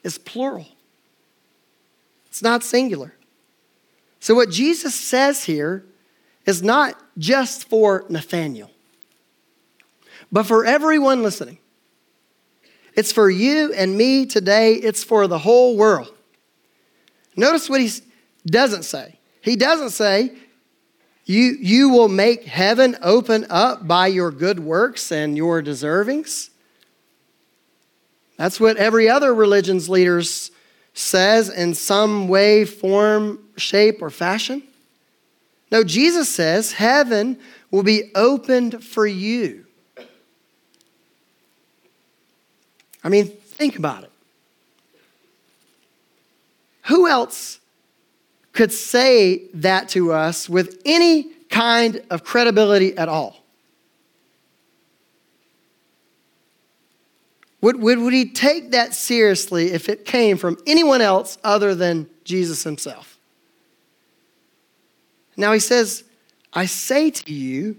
is 0.03 0.19
plural, 0.19 0.67
it's 2.27 2.43
not 2.43 2.63
singular. 2.63 3.15
So, 4.19 4.35
what 4.35 4.51
Jesus 4.51 4.93
says 4.93 5.45
here 5.45 5.83
is 6.45 6.61
not 6.61 6.93
just 7.17 7.67
for 7.67 8.05
Nathanael, 8.07 8.69
but 10.31 10.43
for 10.43 10.63
everyone 10.63 11.23
listening. 11.23 11.57
It's 12.93 13.11
for 13.11 13.31
you 13.31 13.73
and 13.73 13.97
me 13.97 14.27
today, 14.27 14.75
it's 14.75 15.03
for 15.03 15.25
the 15.25 15.39
whole 15.39 15.75
world. 15.75 16.13
Notice 17.35 17.67
what 17.67 17.81
he 17.81 17.89
doesn't 18.45 18.83
say. 18.83 19.17
He 19.41 19.55
doesn't 19.55 19.89
say, 19.89 20.35
you, 21.29 21.57
you 21.61 21.89
will 21.89 22.09
make 22.09 22.45
heaven 22.45 22.97
open 23.03 23.45
up 23.51 23.87
by 23.87 24.07
your 24.07 24.31
good 24.31 24.59
works 24.59 25.11
and 25.11 25.37
your 25.37 25.61
deservings. 25.61 26.49
That's 28.35 28.59
what 28.59 28.77
every 28.77 29.07
other 29.07 29.31
religion's 29.35 29.87
leaders 29.87 30.49
says 30.95 31.47
in 31.47 31.75
some 31.75 32.29
way, 32.29 32.65
form, 32.65 33.43
shape, 33.57 34.01
or 34.01 34.09
fashion. 34.09 34.63
No, 35.71 35.83
Jesus 35.83 36.33
says 36.33 36.71
heaven 36.71 37.37
will 37.69 37.83
be 37.83 38.09
opened 38.15 38.83
for 38.83 39.05
you. 39.05 39.67
I 43.03 43.09
mean, 43.09 43.27
think 43.27 43.77
about 43.77 44.03
it. 44.03 44.11
Who 46.85 47.07
else 47.07 47.59
could 48.59 48.73
say 48.73 49.47
that 49.53 49.87
to 49.87 50.11
us 50.11 50.49
with 50.49 50.81
any 50.83 51.23
kind 51.49 52.03
of 52.09 52.25
credibility 52.25 52.97
at 52.97 53.07
all? 53.07 53.37
Would, 57.61 57.77
would, 57.81 57.99
would 57.99 58.11
he 58.11 58.25
take 58.25 58.71
that 58.71 58.93
seriously 58.93 59.71
if 59.71 59.87
it 59.87 60.03
came 60.03 60.35
from 60.35 60.57
anyone 60.67 60.99
else 60.99 61.37
other 61.41 61.73
than 61.73 62.09
Jesus 62.25 62.65
himself? 62.65 63.17
Now 65.37 65.53
he 65.53 65.59
says, 65.61 66.03
I 66.51 66.65
say 66.65 67.11
to 67.11 67.33
you, 67.33 67.77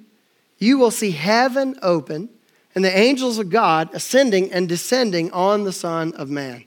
you 0.57 0.79
will 0.79 0.91
see 0.91 1.11
heaven 1.11 1.79
open 1.83 2.31
and 2.75 2.83
the 2.83 2.99
angels 2.99 3.37
of 3.37 3.51
God 3.51 3.91
ascending 3.93 4.51
and 4.51 4.67
descending 4.67 5.31
on 5.33 5.65
the 5.65 5.73
Son 5.73 6.15
of 6.15 6.31
Man. 6.31 6.65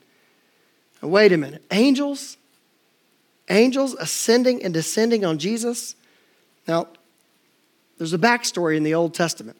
Now, 1.02 1.10
wait 1.10 1.32
a 1.32 1.38
minute. 1.38 1.64
Angels? 1.72 2.38
Angels 3.50 3.94
ascending 3.96 4.64
and 4.64 4.74
descending 4.74 5.26
on 5.26 5.38
Jesus. 5.38 5.96
Now, 6.68 6.88
there's 7.98 8.14
a 8.14 8.18
backstory 8.18 8.78
in 8.78 8.84
the 8.84 8.94
Old 8.94 9.14
Testament 9.14 9.58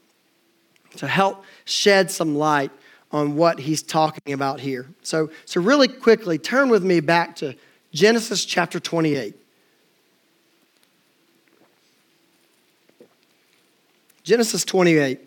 to 0.98 1.08
help 1.08 1.44
shed 1.66 2.12
some 2.12 2.36
light 2.36 2.72
on 3.12 3.36
what 3.36 3.60
he's 3.60 3.84
talking 3.84 4.34
about 4.34 4.60
here. 4.60 4.88
So, 5.04 5.30
so 5.46 5.62
really 5.62 5.88
quickly, 5.88 6.38
turn 6.38 6.70
with 6.70 6.84
me 6.84 7.00
back 7.00 7.36
to 7.38 7.56
Genesis 7.92 8.44
chapter 8.44 8.80
28. 8.80 9.36
Genesis 14.24 14.64
28. 14.66 15.20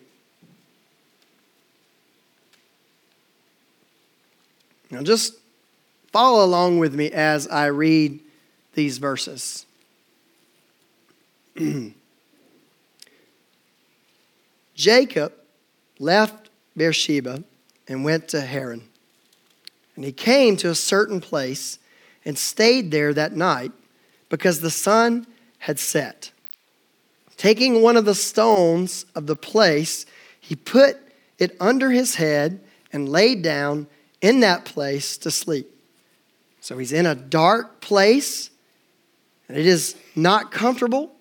Now, 4.89 5.03
just 5.03 5.35
follow 6.11 6.43
along 6.43 6.79
with 6.79 6.93
me 6.93 7.11
as 7.11 7.47
I 7.47 7.67
read 7.67 8.19
these 8.77 8.99
verses. 8.99 9.65
Jacob 14.75 15.33
left 15.99 16.51
Beersheba 16.77 17.43
and 17.87 18.05
went 18.05 18.27
to 18.29 18.41
Haran. 18.41 18.83
And 19.95 20.05
he 20.05 20.11
came 20.11 20.55
to 20.57 20.69
a 20.69 20.75
certain 20.75 21.19
place 21.19 21.79
and 22.23 22.37
stayed 22.37 22.91
there 22.91 23.15
that 23.15 23.35
night 23.35 23.71
because 24.29 24.61
the 24.61 24.69
sun 24.69 25.25
had 25.57 25.79
set. 25.79 26.31
Taking 27.35 27.81
one 27.81 27.97
of 27.97 28.05
the 28.05 28.13
stones 28.13 29.07
of 29.15 29.25
the 29.25 29.35
place, 29.35 30.05
he 30.39 30.55
put 30.55 30.97
it 31.39 31.57
under 31.59 31.89
his 31.89 32.15
head 32.15 32.59
and 32.93 33.09
laid 33.09 33.41
down 33.41 33.87
in 34.21 34.41
that 34.41 34.65
place 34.65 35.17
to 35.17 35.31
sleep. 35.31 35.67
So 36.61 36.77
he's 36.77 36.93
in 36.93 37.07
a 37.07 37.15
dark 37.15 37.81
place 37.81 38.51
it 39.49 39.65
is 39.65 39.95
not 40.15 40.51
comfortable. 40.51 41.11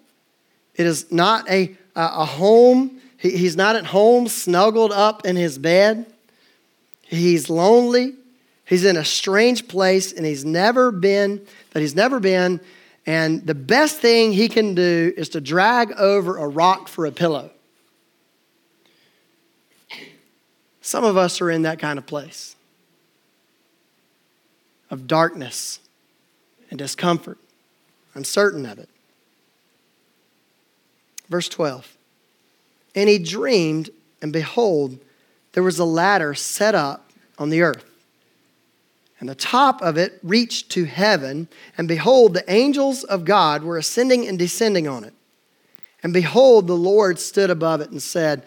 It 0.74 0.86
is 0.86 1.10
not 1.12 1.48
a, 1.48 1.76
a 1.94 2.24
home. 2.24 3.00
He, 3.18 3.36
he's 3.36 3.56
not 3.56 3.76
at 3.76 3.86
home 3.86 4.28
snuggled 4.28 4.92
up 4.92 5.24
in 5.24 5.36
his 5.36 5.58
bed. 5.58 6.06
He's 7.02 7.48
lonely. 7.48 8.14
He's 8.64 8.84
in 8.84 8.96
a 8.96 9.04
strange 9.04 9.68
place 9.68 10.12
and 10.12 10.26
he's 10.26 10.44
never 10.44 10.90
been, 10.90 11.46
that 11.70 11.80
he's 11.80 11.94
never 11.94 12.18
been. 12.18 12.60
And 13.06 13.46
the 13.46 13.54
best 13.54 14.00
thing 14.00 14.32
he 14.32 14.48
can 14.48 14.74
do 14.74 15.14
is 15.16 15.28
to 15.30 15.40
drag 15.40 15.92
over 15.92 16.36
a 16.38 16.48
rock 16.48 16.88
for 16.88 17.06
a 17.06 17.12
pillow. 17.12 17.50
Some 20.80 21.04
of 21.04 21.16
us 21.16 21.40
are 21.40 21.50
in 21.50 21.62
that 21.62 21.78
kind 21.78 21.98
of 21.98 22.06
place 22.06 22.56
of 24.90 25.06
darkness 25.06 25.80
and 26.70 26.78
discomfort. 26.78 27.38
I'm 28.16 28.24
certain 28.24 28.64
of 28.66 28.78
it. 28.78 28.88
Verse 31.28 31.48
12. 31.48 31.96
And 32.94 33.08
he 33.08 33.18
dreamed, 33.18 33.90
and 34.22 34.32
behold, 34.32 34.98
there 35.52 35.62
was 35.62 35.78
a 35.78 35.84
ladder 35.84 36.34
set 36.34 36.74
up 36.74 37.10
on 37.38 37.50
the 37.50 37.62
earth. 37.62 37.84
And 39.20 39.28
the 39.28 39.34
top 39.34 39.82
of 39.82 39.96
it 39.96 40.18
reached 40.22 40.70
to 40.72 40.84
heaven, 40.84 41.48
and 41.76 41.86
behold, 41.86 42.34
the 42.34 42.50
angels 42.50 43.04
of 43.04 43.24
God 43.24 43.62
were 43.62 43.78
ascending 43.78 44.26
and 44.26 44.38
descending 44.38 44.88
on 44.88 45.04
it. 45.04 45.14
And 46.02 46.12
behold, 46.12 46.66
the 46.66 46.74
Lord 46.74 47.18
stood 47.18 47.50
above 47.50 47.80
it 47.80 47.90
and 47.90 48.02
said, 48.02 48.44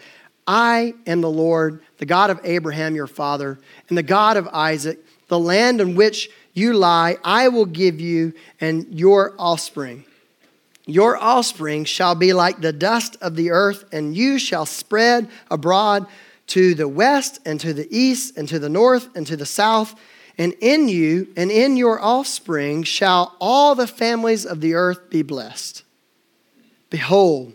I 0.47 0.95
am 1.05 1.21
the 1.21 1.29
Lord, 1.29 1.82
the 1.97 2.05
God 2.05 2.32
of 2.32 2.39
Abraham 2.43 2.95
your 2.95 3.08
father, 3.08 3.60
and 3.88 3.97
the 3.97 4.03
God 4.03 4.38
of 4.38 4.47
Isaac. 4.47 4.99
The 5.27 5.39
land 5.39 5.79
in 5.79 5.93
which 5.93 6.29
you 6.53 6.73
lie, 6.73 7.17
I 7.23 7.47
will 7.49 7.65
give 7.65 7.99
you 7.99 8.33
and 8.59 8.88
your 8.91 9.33
offspring. 9.38 10.05
Your 10.85 11.17
offspring 11.17 11.85
shall 11.85 12.15
be 12.15 12.33
like 12.33 12.62
the 12.62 12.73
dust 12.73 13.15
of 13.21 13.35
the 13.35 13.51
earth, 13.51 13.85
and 13.91 14.15
you 14.15 14.39
shall 14.39 14.65
spread 14.65 15.29
abroad 15.51 16.07
to 16.47 16.73
the 16.73 16.88
west 16.88 17.39
and 17.45 17.59
to 17.59 17.73
the 17.73 17.88
east 17.95 18.38
and 18.38 18.49
to 18.49 18.57
the 18.57 18.69
north 18.69 19.15
and 19.15 19.27
to 19.27 19.38
the 19.38 19.45
south. 19.45 19.93
And 20.38 20.53
in 20.62 20.89
you 20.89 21.27
and 21.38 21.51
in 21.51 21.77
your 21.77 22.01
offspring 22.01 22.83
shall 22.83 23.35
all 23.39 23.75
the 23.75 23.88
families 23.88 24.45
of 24.45 24.62
the 24.62 24.73
earth 24.73 25.09
be 25.09 25.21
blessed. 25.21 25.83
Behold, 26.89 27.53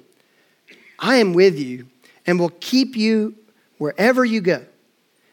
I 1.01 1.17
am 1.17 1.33
with 1.33 1.59
you 1.59 1.89
and 2.27 2.39
will 2.39 2.53
keep 2.61 2.95
you 2.95 3.35
wherever 3.79 4.25
you 4.25 4.41
go, 4.41 4.65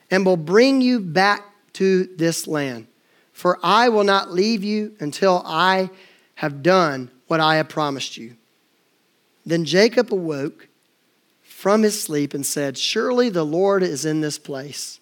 and 0.09 0.25
will 0.25 0.37
bring 0.37 0.81
you 0.81 0.99
back 0.99 1.45
to 1.73 2.05
this 2.17 2.47
land 2.47 2.87
for 3.41 3.57
I 3.63 3.89
will 3.89 4.03
not 4.03 4.31
leave 4.31 4.63
you 4.63 4.95
until 4.99 5.41
I 5.47 5.89
have 6.35 6.61
done 6.61 7.09
what 7.25 7.39
I 7.39 7.55
have 7.55 7.69
promised 7.69 8.15
you. 8.15 8.35
Then 9.43 9.65
Jacob 9.65 10.13
awoke 10.13 10.67
from 11.41 11.81
his 11.81 11.99
sleep 11.99 12.35
and 12.35 12.45
said, 12.45 12.77
Surely 12.77 13.29
the 13.29 13.43
Lord 13.43 13.81
is 13.81 14.05
in 14.05 14.21
this 14.21 14.37
place. 14.37 14.99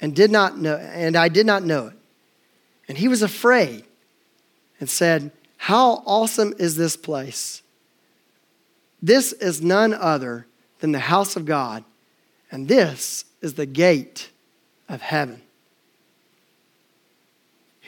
And 0.00 0.16
did 0.16 0.32
not 0.32 0.58
know, 0.58 0.78
and 0.78 1.14
I 1.14 1.28
did 1.28 1.46
not 1.46 1.62
know 1.62 1.86
it. 1.86 1.96
And 2.88 2.98
he 2.98 3.06
was 3.06 3.22
afraid 3.22 3.84
and 4.80 4.90
said, 4.90 5.30
How 5.58 6.02
awesome 6.06 6.54
is 6.58 6.74
this 6.74 6.96
place! 6.96 7.62
This 9.00 9.32
is 9.32 9.62
none 9.62 9.94
other 9.94 10.48
than 10.80 10.90
the 10.90 10.98
house 10.98 11.36
of 11.36 11.46
God, 11.46 11.84
and 12.50 12.66
this 12.66 13.26
is 13.40 13.54
the 13.54 13.64
gate 13.64 14.30
of 14.88 15.02
heaven. 15.02 15.42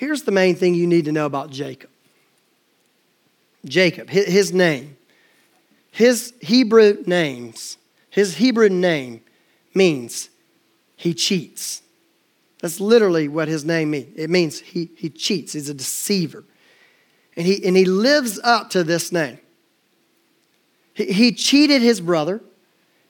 Here's 0.01 0.23
the 0.23 0.33
main 0.33 0.55
thing 0.55 0.75
you 0.75 0.87
need 0.87 1.05
to 1.05 1.13
know 1.13 1.27
about 1.27 1.51
Jacob 1.51 1.91
Jacob, 3.67 4.09
his 4.09 4.51
name, 4.51 4.97
his 5.91 6.33
Hebrew 6.41 7.03
names, 7.05 7.77
his 8.09 8.37
Hebrew 8.37 8.71
name 8.71 9.21
means 9.75 10.31
he 10.97 11.13
cheats. 11.13 11.83
That's 12.63 12.81
literally 12.81 13.29
what 13.29 13.49
his 13.49 13.63
name 13.63 13.91
means. 13.91 14.17
It 14.17 14.31
means 14.31 14.61
he, 14.61 14.89
he 14.97 15.11
cheats, 15.11 15.53
he's 15.53 15.69
a 15.69 15.75
deceiver. 15.75 16.45
And 17.37 17.47
he, 17.47 17.63
and 17.63 17.77
he 17.77 17.85
lives 17.85 18.41
up 18.43 18.71
to 18.71 18.83
this 18.83 19.13
name. 19.13 19.39
He, 20.95 21.13
he 21.13 21.33
cheated 21.33 21.83
his 21.83 22.01
brother, 22.01 22.41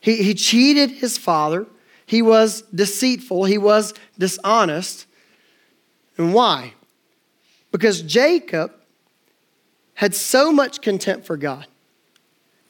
he, 0.01 0.25
he 0.25 0.35
cheated 0.35 0.91
his 0.91 1.17
father, 1.17 1.69
he 2.05 2.21
was 2.21 2.63
deceitful, 2.63 3.45
he 3.45 3.59
was 3.59 3.95
dishonest. 4.19 5.07
And 6.19 6.35
why? 6.35 6.75
Because 7.73 8.03
Jacob 8.03 8.73
had 9.95 10.15
so 10.15 10.53
much 10.53 10.81
contempt 10.81 11.27
for 11.27 11.37
God 11.37 11.67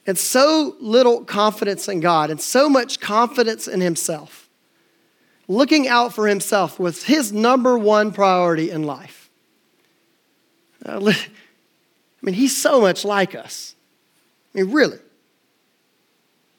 and 0.05 0.17
so 0.17 0.75
little 0.79 1.23
confidence 1.23 1.87
in 1.87 1.99
God 1.99 2.29
and 2.29 2.41
so 2.41 2.69
much 2.69 2.99
confidence 2.99 3.67
in 3.67 3.81
himself. 3.81 4.49
Looking 5.47 5.87
out 5.87 6.13
for 6.13 6.27
himself 6.27 6.79
was 6.79 7.03
his 7.03 7.31
number 7.31 7.77
one 7.77 8.11
priority 8.11 8.71
in 8.71 8.83
life. 8.83 9.29
Uh, 10.85 11.13
I 11.13 11.15
mean, 12.21 12.35
he's 12.35 12.61
so 12.61 12.81
much 12.81 13.03
like 13.03 13.35
us. 13.35 13.75
I 14.53 14.59
mean, 14.61 14.71
really. 14.71 14.99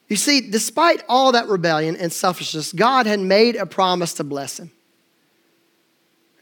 You 0.09 0.17
see, 0.17 0.51
despite 0.51 1.03
all 1.09 1.33
that 1.33 1.49
rebellion 1.49 1.97
and 1.97 2.13
selfishness, 2.13 2.73
God 2.73 3.07
had 3.07 3.21
made 3.21 3.57
a 3.57 3.65
promise 3.65 4.15
to 4.15 4.25
bless 4.25 4.59
him. 4.59 4.71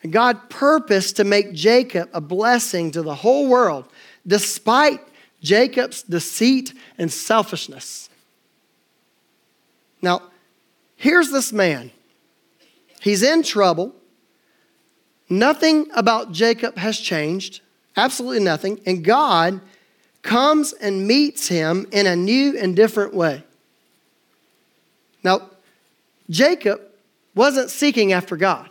And 0.03 0.13
God 0.13 0.49
purposed 0.49 1.17
to 1.17 1.25
make 1.25 1.53
Jacob 1.53 2.09
a 2.13 2.21
blessing 2.21 2.91
to 2.93 3.03
the 3.03 3.15
whole 3.15 3.47
world, 3.49 3.87
despite 4.27 5.01
Jacob's 5.43 6.03
deceit 6.03 6.73
and 6.99 7.13
selfishness. 7.13 8.09
Now, 10.03 10.23
here's 10.97 11.31
this 11.31 11.53
man. 11.53 11.91
He's 13.01 13.23
in 13.23 13.43
trouble. 13.43 13.95
Nothing 15.29 15.87
about 15.95 16.33
Jacob 16.33 16.77
has 16.77 16.99
changed, 16.99 17.61
absolutely 17.97 18.41
nothing. 18.41 18.81
And 18.87 19.05
God 19.05 19.61
comes 20.23 20.73
and 20.73 21.07
meets 21.07 21.49
him 21.49 21.87
in 21.93 22.07
a 22.07 22.17
new 22.17 22.59
and 22.59 22.75
different 22.75 23.15
way. 23.15 23.45
Now, 25.23 25.51
Jacob 26.29 26.81
wasn't 27.35 27.71
seeking 27.71 28.13
after 28.13 28.37
God, 28.37 28.70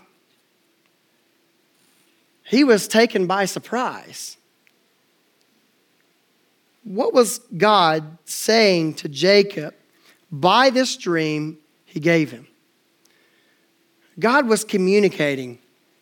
he 2.49 2.63
was 2.63 2.87
taken 2.87 3.27
by 3.27 3.45
surprise. 3.45 4.35
What 6.83 7.13
was 7.13 7.39
God 7.55 8.17
saying 8.25 8.95
to 8.95 9.07
Jacob 9.07 9.75
by 10.31 10.71
this 10.71 10.97
dream 10.97 11.59
he 11.85 11.99
gave 11.99 12.31
him? 12.31 12.47
God 14.19 14.47
was 14.47 14.63
communicating 14.63 15.59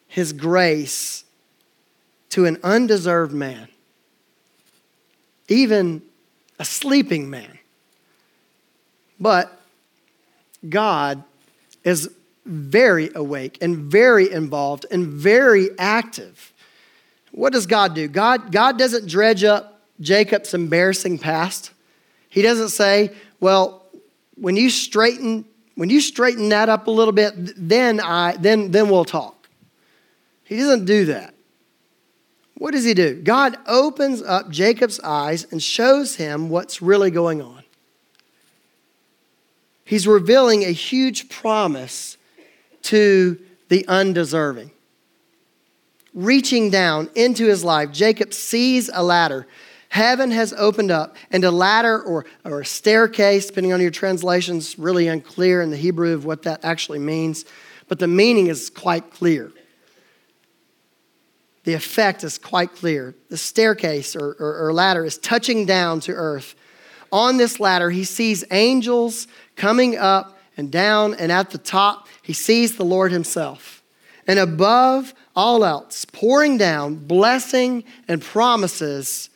his 0.07 0.31
grace 0.31 1.25
to 2.29 2.45
an 2.45 2.57
undeserved 2.63 3.33
man, 3.33 3.67
even 5.49 6.01
a 6.59 6.63
sleeping 6.63 7.29
man. 7.29 7.59
But 9.19 9.61
God 10.69 11.25
is 11.83 12.09
very 12.47 13.09
awake 13.13 13.57
and 13.61 13.77
very 13.77 14.31
involved 14.31 14.85
and 14.89 15.07
very 15.07 15.69
active. 15.77 16.53
What 17.31 17.53
does 17.53 17.67
God 17.67 17.93
do? 17.93 18.07
God, 18.07 18.51
God 18.51 18.77
doesn't 18.77 19.07
dredge 19.07 19.43
up 19.43 19.81
Jacob's 19.99 20.53
embarrassing 20.53 21.19
past. 21.19 21.71
He 22.29 22.41
doesn't 22.41 22.69
say, 22.69 23.13
well, 23.39 23.85
when 24.35 24.55
you 24.55 24.69
straighten 24.69 25.45
when 25.75 25.91
you 25.91 26.01
straighten 26.01 26.49
that 26.49 26.69
up 26.69 26.87
a 26.87 26.91
little 26.91 27.11
bit, 27.11 27.33
then 27.35 27.99
I 27.99 28.35
then 28.37 28.71
then 28.71 28.89
we'll 28.89 29.05
talk. 29.05 29.47
He 30.43 30.57
doesn't 30.57 30.85
do 30.85 31.05
that. 31.05 31.33
What 32.57 32.71
does 32.71 32.83
he 32.83 32.95
do? 32.95 33.21
God 33.21 33.57
opens 33.67 34.21
up 34.21 34.49
Jacob's 34.49 34.99
eyes 35.01 35.45
and 35.51 35.61
shows 35.61 36.15
him 36.15 36.49
what's 36.49 36.81
really 36.81 37.11
going 37.11 37.41
on. 37.41 37.63
He's 39.85 40.07
revealing 40.07 40.63
a 40.63 40.71
huge 40.71 41.29
promise 41.29 42.16
to 42.87 43.39
the 43.69 43.87
undeserving. 43.87 44.71
Reaching 46.13 46.69
down 46.69 47.09
into 47.15 47.45
his 47.45 47.63
life, 47.63 47.91
Jacob 47.91 48.33
sees 48.33 48.89
a 48.93 49.03
ladder 49.03 49.47
heaven 49.89 50.31
has 50.31 50.53
opened 50.53 50.91
up, 50.91 51.15
and 51.31 51.43
a 51.43 51.51
ladder 51.51 52.01
or, 52.01 52.25
or 52.45 52.61
a 52.61 52.65
staircase, 52.65 53.47
depending 53.47 53.73
on 53.73 53.81
your 53.81 53.91
translations, 53.91 54.77
really 54.77 55.07
unclear 55.07 55.61
in 55.61 55.71
the 55.71 55.77
Hebrew 55.77 56.13
of 56.13 56.25
what 56.25 56.43
that 56.43 56.63
actually 56.63 56.99
means, 56.99 57.45
but 57.87 57.99
the 57.99 58.07
meaning 58.07 58.47
is 58.47 58.69
quite 58.69 59.11
clear. 59.11 59.51
The 61.63 61.73
effect 61.73 62.23
is 62.23 62.37
quite 62.37 62.75
clear. 62.75 63.15
The 63.29 63.37
staircase 63.37 64.15
or, 64.15 64.35
or, 64.39 64.67
or 64.67 64.73
ladder 64.73 65.03
is 65.03 65.17
touching 65.17 65.65
down 65.65 65.99
to 66.01 66.13
earth. 66.13 66.55
On 67.11 67.37
this 67.37 67.59
ladder, 67.59 67.89
he 67.89 68.03
sees 68.03 68.43
angels 68.51 69.27
coming 69.55 69.97
up 69.97 70.36
and 70.57 70.71
down, 70.71 71.13
and 71.13 71.31
at 71.31 71.51
the 71.51 71.57
top, 71.57 72.07
he 72.21 72.33
sees 72.33 72.75
the 72.75 72.83
Lord 72.83 73.11
himself. 73.11 73.83
And 74.27 74.39
above 74.39 75.13
all 75.35 75.63
else, 75.63 76.03
pouring 76.03 76.57
down 76.57 76.95
blessing 76.95 77.83
and 78.07 78.21
promises 78.21 79.29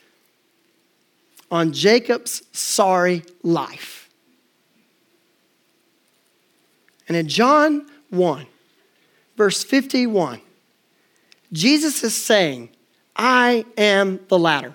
on 1.51 1.71
Jacob's 1.71 2.41
sorry 2.51 3.23
life. 3.43 4.09
And 7.07 7.15
in 7.15 7.27
John 7.27 7.85
1, 8.09 8.47
verse 9.37 9.63
51, 9.63 10.41
Jesus 11.51 12.03
is 12.03 12.15
saying, 12.15 12.69
I 13.15 13.65
am 13.77 14.19
the 14.29 14.39
ladder. 14.39 14.73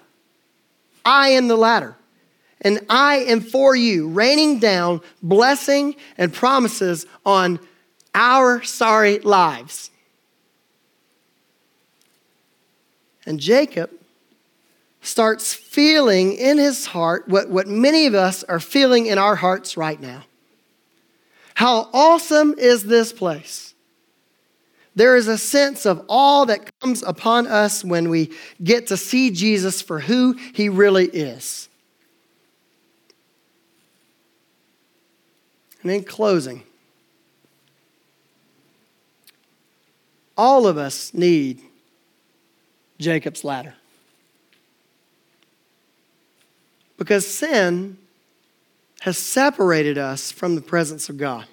I 1.05 1.31
am 1.31 1.49
the 1.49 1.57
ladder. 1.57 1.97
And 2.63 2.81
I 2.89 3.17
am 3.19 3.41
for 3.41 3.77
you, 3.77 4.09
raining 4.09 4.59
down 4.59 5.01
blessing 5.23 5.95
and 6.17 6.33
promises 6.33 7.07
on 7.25 7.61
our 8.15 8.63
sorry 8.63 9.19
lives. 9.19 9.91
And 13.27 13.39
Jacob 13.39 13.91
starts 15.03 15.55
feeling 15.55 16.33
in 16.33 16.59
his 16.59 16.87
heart 16.87 17.29
what, 17.29 17.51
what 17.51 17.69
many 17.69 18.07
of 18.07 18.15
us 18.15 18.43
are 18.45 18.61
feeling 18.61 19.07
in 19.07 19.19
our 19.19 19.37
hearts 19.37 19.77
right 19.77 20.01
now. 20.01 20.25
How 21.55 21.89
awesome 21.93 22.55
is 22.59 22.85
this 22.85 23.13
place? 23.13 23.75
There 24.95 25.17
is 25.17 25.29
a 25.29 25.39
sense 25.39 25.85
of 25.85 26.05
all 26.09 26.47
that 26.47 26.71
comes 26.81 27.03
upon 27.03 27.47
us 27.47 27.85
when 27.85 28.09
we 28.09 28.33
get 28.63 28.87
to 28.89 28.97
see 28.97 29.31
Jesus 29.31 29.83
for 29.83 30.01
who 30.01 30.33
he 30.55 30.69
really 30.69 31.07
is. 31.07 31.69
And 35.87 35.95
in 35.95 36.03
closing, 36.03 36.65
all 40.37 40.67
of 40.67 40.77
us 40.77 41.15
need 41.15 41.61
Jacob's 42.99 43.45
ladder. 43.45 43.73
Because 46.99 47.25
sin 47.25 47.99
has 49.03 49.17
separated 49.17 49.97
us 49.97 50.33
from 50.33 50.57
the 50.57 50.61
presence 50.61 51.09
of 51.09 51.19
God. 51.19 51.47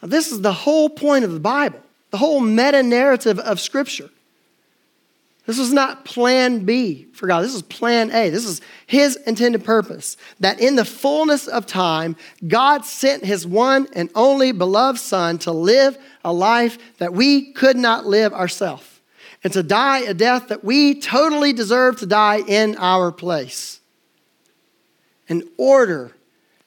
Now, 0.00 0.06
this 0.06 0.30
is 0.30 0.40
the 0.40 0.52
whole 0.52 0.88
point 0.88 1.24
of 1.24 1.32
the 1.32 1.40
Bible, 1.40 1.80
the 2.12 2.18
whole 2.18 2.38
meta 2.38 2.84
narrative 2.84 3.40
of 3.40 3.58
Scripture. 3.58 4.10
This 5.46 5.58
was 5.58 5.72
not 5.72 6.04
plan 6.04 6.64
B 6.64 7.06
for 7.12 7.28
God. 7.28 7.42
This 7.42 7.54
is 7.54 7.62
plan 7.62 8.10
A. 8.10 8.30
This 8.30 8.44
is 8.44 8.60
His 8.86 9.14
intended 9.26 9.64
purpose. 9.64 10.16
That 10.40 10.60
in 10.60 10.74
the 10.74 10.84
fullness 10.84 11.46
of 11.46 11.66
time, 11.66 12.16
God 12.46 12.84
sent 12.84 13.24
His 13.24 13.46
one 13.46 13.86
and 13.94 14.10
only 14.16 14.50
beloved 14.50 14.98
Son 14.98 15.38
to 15.38 15.52
live 15.52 15.96
a 16.24 16.32
life 16.32 16.78
that 16.98 17.12
we 17.12 17.52
could 17.52 17.76
not 17.76 18.06
live 18.06 18.32
ourselves 18.32 19.00
and 19.44 19.52
to 19.52 19.62
die 19.62 20.00
a 20.00 20.14
death 20.14 20.48
that 20.48 20.64
we 20.64 20.98
totally 20.98 21.52
deserve 21.52 21.98
to 21.98 22.06
die 22.06 22.40
in 22.48 22.76
our 22.78 23.12
place 23.12 23.80
in 25.28 25.48
order 25.56 26.10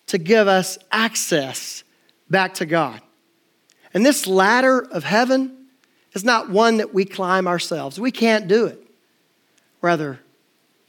to 0.08 0.18
give 0.18 0.48
us 0.48 0.78
access 0.90 1.84
back 2.30 2.54
to 2.56 2.66
God. 2.66 3.02
And 3.94 4.06
this 4.06 4.26
ladder 4.28 4.80
of 4.80 5.04
heaven 5.04 5.59
is 6.14 6.24
not 6.24 6.50
one 6.50 6.78
that 6.78 6.94
we 6.94 7.06
climb 7.06 7.48
ourselves. 7.48 8.00
We 8.00 8.12
can't 8.12 8.48
do 8.48 8.66
it. 8.66 8.82
Rather, 9.82 10.20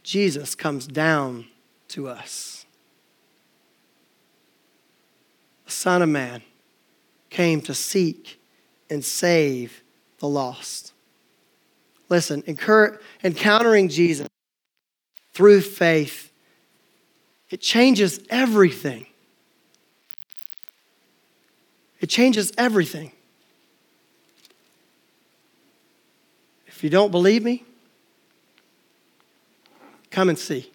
Jesus 0.03 0.55
comes 0.55 0.87
down 0.87 1.47
to 1.89 2.09
us. 2.09 2.64
The 5.66 5.73
Son 5.73 6.03
of 6.03 6.09
Man 6.09 6.43
came 7.29 7.61
to 7.62 7.75
seek 7.75 8.41
and 8.89 9.05
save 9.05 9.83
the 10.18 10.29
lost. 10.29 10.93
Listen, 12.09 12.43
encountering 12.47 13.89
Jesus 13.89 14.27
through 15.33 15.61
faith 15.61 16.31
it 17.51 17.61
changes 17.61 18.21
everything. 18.31 19.07
It 22.01 22.07
changes 22.07 22.53
everything. 22.57 23.12
If 26.81 26.85
you 26.85 26.89
don't 26.89 27.11
believe 27.11 27.45
me, 27.45 27.62
come 30.11 30.31
and 30.31 30.39
see. 30.39 30.72